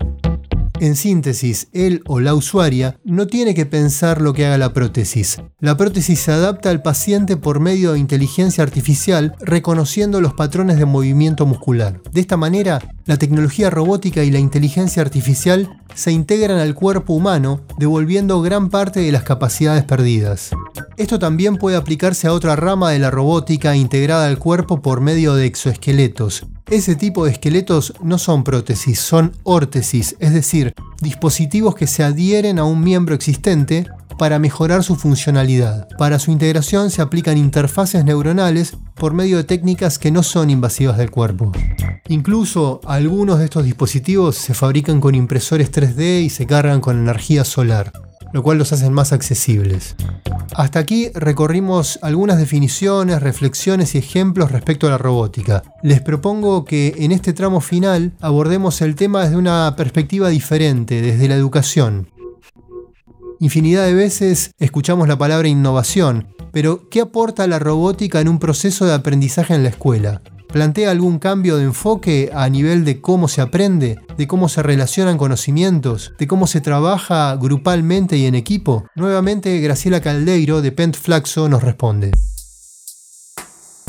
En 0.79 0.95
síntesis, 0.95 1.69
él 1.73 2.03
o 2.07 2.21
la 2.21 2.35
usuaria 2.35 2.99
no 3.03 3.27
tiene 3.27 3.55
que 3.55 3.65
pensar 3.65 4.21
lo 4.21 4.35
que 4.35 4.45
haga 4.45 4.59
la 4.59 4.75
prótesis. 4.75 5.39
La 5.59 5.77
prótesis 5.77 6.21
se 6.21 6.33
adapta 6.33 6.69
al 6.69 6.83
paciente 6.83 7.37
por 7.39 7.61
medio 7.61 7.93
de 7.93 7.99
inteligencia 7.99 8.63
artificial 8.63 9.35
reconociendo 9.41 10.21
los 10.21 10.35
patrones 10.35 10.79
de 10.79 10.85
movimiento 10.85 11.47
muscular. 11.47 12.03
De 12.13 12.21
esta 12.21 12.37
manera, 12.37 12.83
la 13.07 13.17
tecnología 13.17 13.71
robótica 13.71 14.23
y 14.23 14.31
la 14.31 14.39
inteligencia 14.39 15.01
artificial 15.01 15.81
se 15.95 16.13
integran 16.13 16.59
al 16.59 16.75
cuerpo 16.75 17.15
humano, 17.15 17.63
devolviendo 17.79 18.43
gran 18.43 18.69
parte 18.69 19.01
de 19.01 19.13
las 19.13 19.23
capacidades 19.23 19.85
perdidas. 19.85 20.51
Esto 20.99 21.19
también 21.19 21.57
puede 21.57 21.77
aplicarse 21.77 22.27
a 22.27 22.33
otra 22.33 22.55
rama 22.55 22.91
de 22.91 22.99
la 22.99 23.11
robótica 23.11 23.77
integrada 23.77 24.27
al 24.27 24.39
cuerpo 24.39 24.83
por 24.83 25.01
medio 25.01 25.35
de 25.35 25.47
exoesqueletos, 25.47 26.45
ese 26.69 26.97
tipo 26.97 27.25
de 27.25 27.31
esqueletos 27.31 27.93
no 28.03 28.19
son 28.19 28.43
prótesis, 28.43 28.99
son 28.99 29.31
órtesis, 29.45 30.17
es 30.19 30.35
decir, 30.35 30.66
dispositivos 31.01 31.75
que 31.75 31.87
se 31.87 32.03
adhieren 32.03 32.59
a 32.59 32.65
un 32.65 32.83
miembro 32.83 33.15
existente 33.15 33.87
para 34.19 34.39
mejorar 34.39 34.83
su 34.83 34.97
funcionalidad. 34.97 35.89
Para 35.99 36.19
su 36.19 36.31
integración 36.31 36.91
se 36.91 37.03
aplican 37.03 37.37
interfaces 37.37 38.05
neuronales 38.05 38.77
por 38.95 39.13
medio 39.13 39.37
de 39.37 39.45
técnicas 39.45 39.99
que 39.99 40.11
no 40.11 40.23
son 40.23 40.51
invasivas 40.51 40.97
del 40.97 41.11
cuerpo. 41.11 41.53
Incluso 42.09 42.81
algunos 42.87 43.39
de 43.39 43.45
estos 43.45 43.65
dispositivos 43.65 44.37
se 44.37 44.55
fabrican 44.55 45.01
con 45.01 45.15
impresores 45.15 45.71
3D 45.71 46.23
y 46.23 46.31
se 46.31 46.47
cargan 46.47 46.81
con 46.81 46.99
energía 46.99 47.45
solar 47.45 47.93
lo 48.33 48.43
cual 48.43 48.59
los 48.59 48.73
hacen 48.73 48.93
más 48.93 49.13
accesibles. 49.13 49.97
Hasta 50.55 50.79
aquí 50.79 51.11
recorrimos 51.15 51.99
algunas 52.03 52.39
definiciones, 52.39 53.23
reflexiones 53.23 53.95
y 53.95 53.99
ejemplos 53.99 54.53
respecto 54.53 54.87
a 54.87 54.91
la 54.91 54.99
robótica. 54.99 55.63
Les 55.83 56.01
propongo 56.01 56.65
que 56.65 56.95
en 56.99 57.13
este 57.13 57.33
tramo 57.33 57.61
final 57.61 58.13
abordemos 58.21 58.81
el 58.81 58.95
tema 58.95 59.25
desde 59.25 59.37
una 59.37 59.75
perspectiva 59.77 60.29
diferente, 60.29 61.03
desde 61.03 61.29
la 61.29 61.35
educación. 61.35 62.09
Infinidad 63.39 63.85
de 63.85 63.95
veces 63.95 64.53
escuchamos 64.59 65.09
la 65.09 65.19
palabra 65.19 65.49
innovación, 65.49 66.29
pero 66.53 66.89
¿qué 66.89 67.03
aporta 67.03 67.47
la 67.47 67.59
robótica 67.59 68.21
en 68.21 68.29
un 68.29 68.39
proceso 68.39 68.87
de 68.87 68.95
aprendizaje 68.95 69.55
en 69.55 69.63
la 69.63 69.69
escuela? 69.69 70.23
Plantea 70.49 70.91
algún 70.91 71.19
cambio 71.19 71.57
de 71.57 71.65
enfoque 71.65 72.31
a 72.35 72.49
nivel 72.49 72.85
de 72.85 73.01
cómo 73.01 73.29
se 73.29 73.41
aprende, 73.41 73.99
de 74.17 74.27
cómo 74.27 74.49
se 74.49 74.63
relacionan 74.63 75.19
conocimientos, 75.19 76.13
de 76.19 76.27
cómo 76.27 76.47
se 76.47 76.61
trabaja 76.61 77.37
grupalmente 77.37 78.17
y 78.17 78.27
en 78.27 78.35
equipo? 78.35 78.85
Nuevamente 78.95 79.61
Graciela 79.61 80.01
Caldeiro 80.01 80.63
de 80.63 80.73
Pent 80.73 80.97
Flaxo 80.97 81.49
nos 81.49 81.63
responde. 81.63 82.13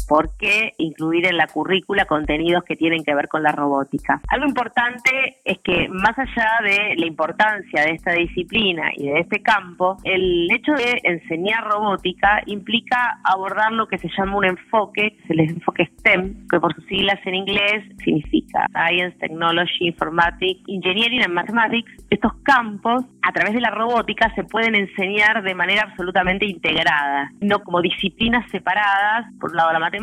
¿Por 0.08 0.38
qué 0.38 0.72
incluir 0.78 1.26
en 1.26 1.36
la 1.36 1.48
currícula 1.48 2.06
contenidos 2.06 2.63
que 2.63 2.78
tienen 2.78 3.04
que 3.04 3.13
ver 3.13 3.28
con 3.28 3.43
la 3.43 3.52
robótica? 3.52 4.22
Algo 4.30 4.48
importante 4.48 5.38
es 5.43 5.60
que 5.60 5.89
más 5.89 6.17
allá 6.17 6.50
de 6.63 6.96
la 6.96 7.06
importancia 7.06 7.84
de 7.84 7.91
esta 7.91 8.13
disciplina 8.13 8.89
y 8.96 9.08
de 9.08 9.20
este 9.20 9.41
campo, 9.41 9.98
el 10.06 10.48
hecho 10.52 10.72
de 10.74 11.02
enseñar 11.04 11.65
robótica 11.65 12.41
implica 12.46 13.20
abordar 13.24 13.74
lo 13.74 13.88
que 13.88 13.98
se 13.98 14.10
llama 14.17 14.38
un 14.38 14.46
enfoque, 14.46 15.17
el 15.28 15.41
enfoque 15.41 15.89
STEM, 16.00 16.48
que 16.48 16.60
por 16.60 16.74
sus 16.74 16.86
siglas 16.86 17.20
en 17.26 17.36
inglés 17.36 17.84
significa 18.04 18.65
Science, 18.72 19.17
Technology, 19.20 19.88
Informatics, 19.88 20.62
Engineering 20.67 21.24
and 21.26 21.34
Mathematics. 21.34 21.91
Estos 22.10 22.34
campos, 22.43 23.04
a 23.22 23.32
través 23.34 23.54
de 23.54 23.62
la 23.62 23.72
robótica, 23.72 24.34
se 24.36 24.46
pueden 24.46 24.76
enseñar 24.76 25.43
de 25.43 25.54
manera 25.54 25.84
absolutamente 25.84 26.46
integrada, 26.46 27.32
no 27.41 27.60
como 27.60 27.82
disciplinas 27.82 28.50
separadas, 28.52 29.26
por 29.39 29.52
un 29.52 29.58
lado 29.58 29.74
la 29.74 29.80
matemática, 29.80 29.96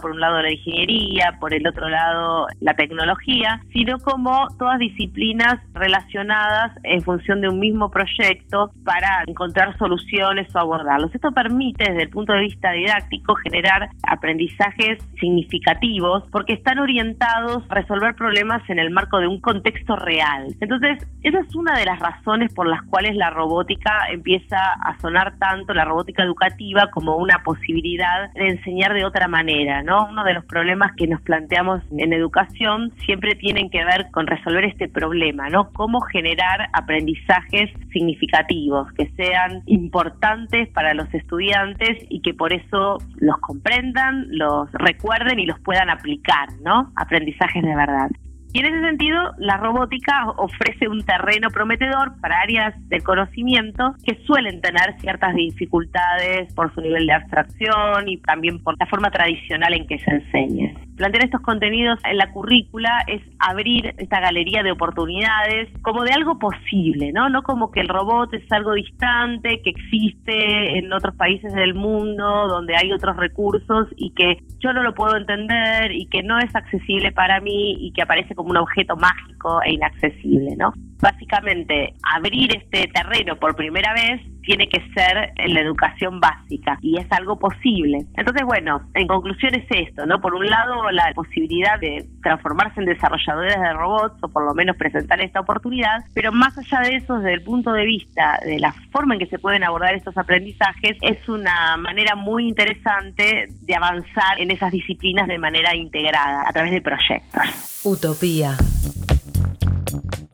por 0.00 0.10
un 0.10 0.20
lado 0.20 0.40
la 0.42 0.52
ingeniería, 0.52 1.36
por 1.40 1.54
el 1.54 1.66
otro 1.66 1.88
lado 1.88 2.46
la 2.60 2.74
tecnología, 2.74 3.60
sino 3.72 3.98
como 3.98 4.48
todas 4.58 4.78
disciplinas 4.78 5.60
relacionadas 5.74 6.72
en 6.84 7.02
función 7.02 7.40
de 7.40 7.48
un 7.48 7.58
mismo 7.58 7.90
proyecto 7.90 8.70
para 8.84 9.24
encontrar 9.26 9.76
soluciones 9.78 10.54
o 10.54 10.58
abordarlos. 10.58 11.14
Esto 11.14 11.32
permite 11.32 11.84
desde 11.90 12.02
el 12.02 12.10
punto 12.10 12.32
de 12.32 12.40
vista 12.40 12.72
didáctico 12.72 13.34
generar 13.36 13.88
aprendizajes 14.02 14.98
significativos 15.20 16.24
porque 16.30 16.54
están 16.54 16.78
orientados 16.78 17.64
a 17.68 17.74
resolver 17.74 18.14
problemas 18.14 18.62
en 18.68 18.78
el 18.78 18.90
marco 18.90 19.18
de 19.18 19.26
un 19.26 19.40
contexto 19.40 19.96
real. 19.96 20.54
Entonces, 20.60 21.06
esa 21.22 21.40
es 21.40 21.54
una 21.54 21.78
de 21.78 21.84
las 21.84 21.98
razones 21.98 22.52
por 22.54 22.66
las 22.68 22.82
cuales 22.84 23.16
la 23.16 23.30
robótica 23.30 24.08
empieza 24.10 24.58
a 24.58 24.98
sonar 25.00 25.38
tanto, 25.38 25.74
la 25.74 25.84
robótica 25.84 26.22
educativa, 26.22 26.90
como 26.90 27.16
una 27.16 27.42
posibilidad 27.42 28.32
de 28.34 28.48
enseñar 28.48 28.94
de 28.94 29.04
otra 29.04 29.28
manera, 29.28 29.37
¿no? 29.84 30.08
Uno 30.10 30.24
de 30.24 30.34
los 30.34 30.44
problemas 30.44 30.92
que 30.96 31.06
nos 31.06 31.20
planteamos 31.22 31.82
en 31.96 32.12
educación 32.12 32.92
siempre 33.04 33.34
tienen 33.34 33.70
que 33.70 33.84
ver 33.84 34.10
con 34.10 34.26
resolver 34.26 34.64
este 34.64 34.88
problema, 34.88 35.48
¿no? 35.48 35.70
Cómo 35.72 36.00
generar 36.00 36.68
aprendizajes 36.72 37.70
significativos, 37.92 38.92
que 38.92 39.10
sean 39.16 39.62
importantes 39.66 40.68
para 40.70 40.94
los 40.94 41.12
estudiantes 41.14 42.04
y 42.08 42.20
que 42.20 42.34
por 42.34 42.52
eso 42.52 42.98
los 43.18 43.38
comprendan, 43.38 44.26
los 44.30 44.70
recuerden 44.72 45.38
y 45.38 45.46
los 45.46 45.58
puedan 45.60 45.90
aplicar, 45.90 46.48
¿no? 46.62 46.92
Aprendizajes 46.96 47.62
de 47.62 47.74
verdad. 47.74 48.08
Y 48.52 48.60
en 48.60 48.66
ese 48.66 48.80
sentido, 48.80 49.34
la 49.38 49.58
robótica 49.58 50.30
ofrece 50.36 50.88
un 50.88 51.04
terreno 51.04 51.48
prometedor 51.50 52.18
para 52.20 52.40
áreas 52.40 52.74
del 52.88 53.02
conocimiento 53.02 53.94
que 54.04 54.16
suelen 54.24 54.60
tener 54.60 54.98
ciertas 55.00 55.34
dificultades 55.34 56.52
por 56.54 56.74
su 56.74 56.80
nivel 56.80 57.06
de 57.06 57.12
abstracción 57.12 58.08
y 58.08 58.16
también 58.18 58.62
por 58.62 58.74
la 58.78 58.86
forma 58.86 59.10
tradicional 59.10 59.74
en 59.74 59.86
que 59.86 59.98
se 59.98 60.10
enseña. 60.10 60.87
Plantear 60.98 61.26
estos 61.26 61.42
contenidos 61.42 62.00
en 62.04 62.16
la 62.16 62.32
currícula 62.32 63.04
es 63.06 63.22
abrir 63.38 63.94
esta 63.98 64.18
galería 64.18 64.64
de 64.64 64.72
oportunidades 64.72 65.68
como 65.80 66.02
de 66.02 66.10
algo 66.10 66.40
posible, 66.40 67.12
¿no? 67.12 67.28
No 67.28 67.44
como 67.44 67.70
que 67.70 67.80
el 67.80 67.88
robot 67.88 68.34
es 68.34 68.50
algo 68.50 68.72
distante, 68.72 69.62
que 69.62 69.70
existe 69.70 70.76
en 70.76 70.92
otros 70.92 71.14
países 71.14 71.54
del 71.54 71.74
mundo, 71.74 72.48
donde 72.48 72.74
hay 72.76 72.92
otros 72.92 73.16
recursos 73.16 73.86
y 73.96 74.10
que 74.10 74.38
yo 74.58 74.72
no 74.72 74.82
lo 74.82 74.92
puedo 74.92 75.16
entender 75.16 75.92
y 75.92 76.06
que 76.06 76.24
no 76.24 76.36
es 76.40 76.52
accesible 76.56 77.12
para 77.12 77.40
mí 77.40 77.76
y 77.78 77.92
que 77.92 78.02
aparece 78.02 78.34
como 78.34 78.50
un 78.50 78.56
objeto 78.56 78.96
mágico 78.96 79.37
e 79.64 79.72
inaccesible, 79.72 80.56
¿no? 80.56 80.72
Básicamente, 81.00 81.94
abrir 82.02 82.56
este 82.56 82.88
terreno 82.88 83.36
por 83.36 83.54
primera 83.54 83.94
vez 83.94 84.20
tiene 84.42 84.66
que 84.66 84.80
ser 84.94 85.32
en 85.36 85.52
la 85.52 85.60
educación 85.60 86.20
básica 86.20 86.78
y 86.80 86.98
es 86.98 87.06
algo 87.10 87.38
posible. 87.38 87.98
Entonces, 88.16 88.44
bueno, 88.46 88.80
en 88.94 89.06
conclusión 89.06 89.54
es 89.54 89.66
esto, 89.68 90.06
¿no? 90.06 90.20
Por 90.20 90.34
un 90.34 90.46
lado, 90.46 90.90
la 90.90 91.12
posibilidad 91.14 91.78
de 91.78 92.08
transformarse 92.22 92.80
en 92.80 92.86
desarrolladores 92.86 93.54
de 93.54 93.72
robots 93.74 94.16
o 94.22 94.28
por 94.28 94.46
lo 94.46 94.54
menos 94.54 94.76
presentar 94.76 95.20
esta 95.20 95.40
oportunidad, 95.40 96.02
pero 96.14 96.32
más 96.32 96.56
allá 96.56 96.80
de 96.80 96.96
eso, 96.96 97.18
desde 97.18 97.34
el 97.34 97.42
punto 97.42 97.72
de 97.72 97.84
vista 97.84 98.40
de 98.42 98.58
la 98.58 98.72
forma 98.90 99.14
en 99.14 99.20
que 99.20 99.26
se 99.26 99.38
pueden 99.38 99.64
abordar 99.64 99.94
estos 99.94 100.16
aprendizajes, 100.16 100.96
es 101.02 101.28
una 101.28 101.76
manera 101.76 102.16
muy 102.16 102.48
interesante 102.48 103.48
de 103.60 103.74
avanzar 103.74 104.40
en 104.40 104.50
esas 104.50 104.72
disciplinas 104.72 105.28
de 105.28 105.38
manera 105.38 105.76
integrada 105.76 106.44
a 106.48 106.52
través 106.52 106.72
de 106.72 106.80
proyectos. 106.80 107.84
Utopía. 107.84 108.56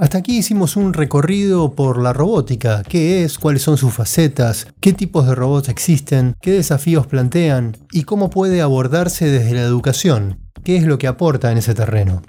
Hasta 0.05 0.19
aquí 0.19 0.37
hicimos 0.37 0.77
un 0.77 0.93
recorrido 0.93 1.73
por 1.75 2.03
la 2.03 2.12
robótica, 2.12 2.83
qué 2.83 3.25
es, 3.25 3.38
cuáles 3.38 3.62
son 3.62 3.79
sus 3.79 3.95
facetas, 3.95 4.67
qué 4.79 4.93
tipos 4.93 5.27
de 5.27 5.35
robots 5.35 5.71
existen, 5.71 6.37
qué 6.43 6.51
desafíos 6.51 7.07
plantean 7.07 7.79
y 7.90 8.03
cómo 8.03 8.29
puede 8.29 8.61
abordarse 8.61 9.25
desde 9.31 9.55
la 9.55 9.62
educación, 9.62 10.40
qué 10.62 10.77
es 10.77 10.85
lo 10.85 10.99
que 10.99 11.07
aporta 11.07 11.51
en 11.51 11.57
ese 11.57 11.73
terreno. 11.73 12.21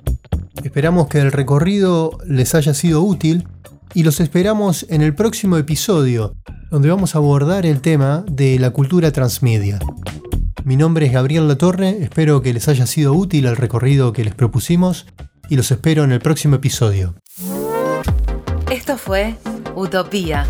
Esperamos 0.64 1.10
que 1.10 1.20
el 1.20 1.34
recorrido 1.34 2.18
les 2.26 2.56
haya 2.56 2.74
sido 2.74 3.04
útil 3.04 3.46
y 3.94 4.04
los 4.04 4.22
esperamos 4.22 4.86
en 4.88 5.02
el 5.02 5.14
próximo 5.14 5.58
episodio, 5.58 6.34
donde 6.72 6.88
vamos 6.88 7.14
a 7.14 7.18
abordar 7.18 7.66
el 7.66 7.82
tema 7.82 8.24
de 8.32 8.58
la 8.58 8.70
cultura 8.70 9.12
transmedia. 9.12 9.80
Mi 10.64 10.78
nombre 10.78 11.08
es 11.08 11.12
Gabriel 11.12 11.50
Latorre, 11.50 12.02
espero 12.02 12.42
que 12.42 12.54
les 12.54 12.70
haya 12.70 12.88
sido 12.88 13.12
útil 13.12 13.48
el 13.48 13.58
recorrido 13.58 14.14
que 14.14 14.24
les 14.24 14.34
propusimos 14.34 15.08
y 15.50 15.58
los 15.58 15.70
espero 15.72 16.06
en 16.06 16.14
el 16.14 16.22
próximo 16.22 16.56
episodio. 16.56 17.16
Esto 18.86 19.00
fue 19.00 19.34
Utopía, 19.74 20.46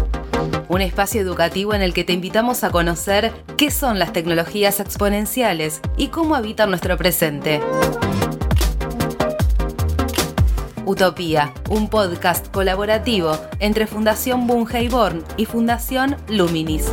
un 0.68 0.82
espacio 0.82 1.22
educativo 1.22 1.74
en 1.74 1.82
el 1.82 1.94
que 1.94 2.04
te 2.04 2.12
invitamos 2.12 2.66
a 2.66 2.70
conocer 2.70 3.32
qué 3.56 3.72
son 3.72 3.98
las 3.98 4.12
tecnologías 4.12 4.82
exponenciales 4.82 5.80
y 5.96 6.10
cómo 6.10 6.36
habitan 6.36 6.70
nuestro 6.70 6.98
presente. 6.98 7.62
Utopía, 10.86 11.54
un 11.70 11.88
podcast 11.88 12.52
colaborativo 12.52 13.40
entre 13.60 13.88
Fundación 13.88 14.48
Born 14.48 15.24
y 15.38 15.46
Fundación 15.46 16.18
Luminis. 16.28 16.92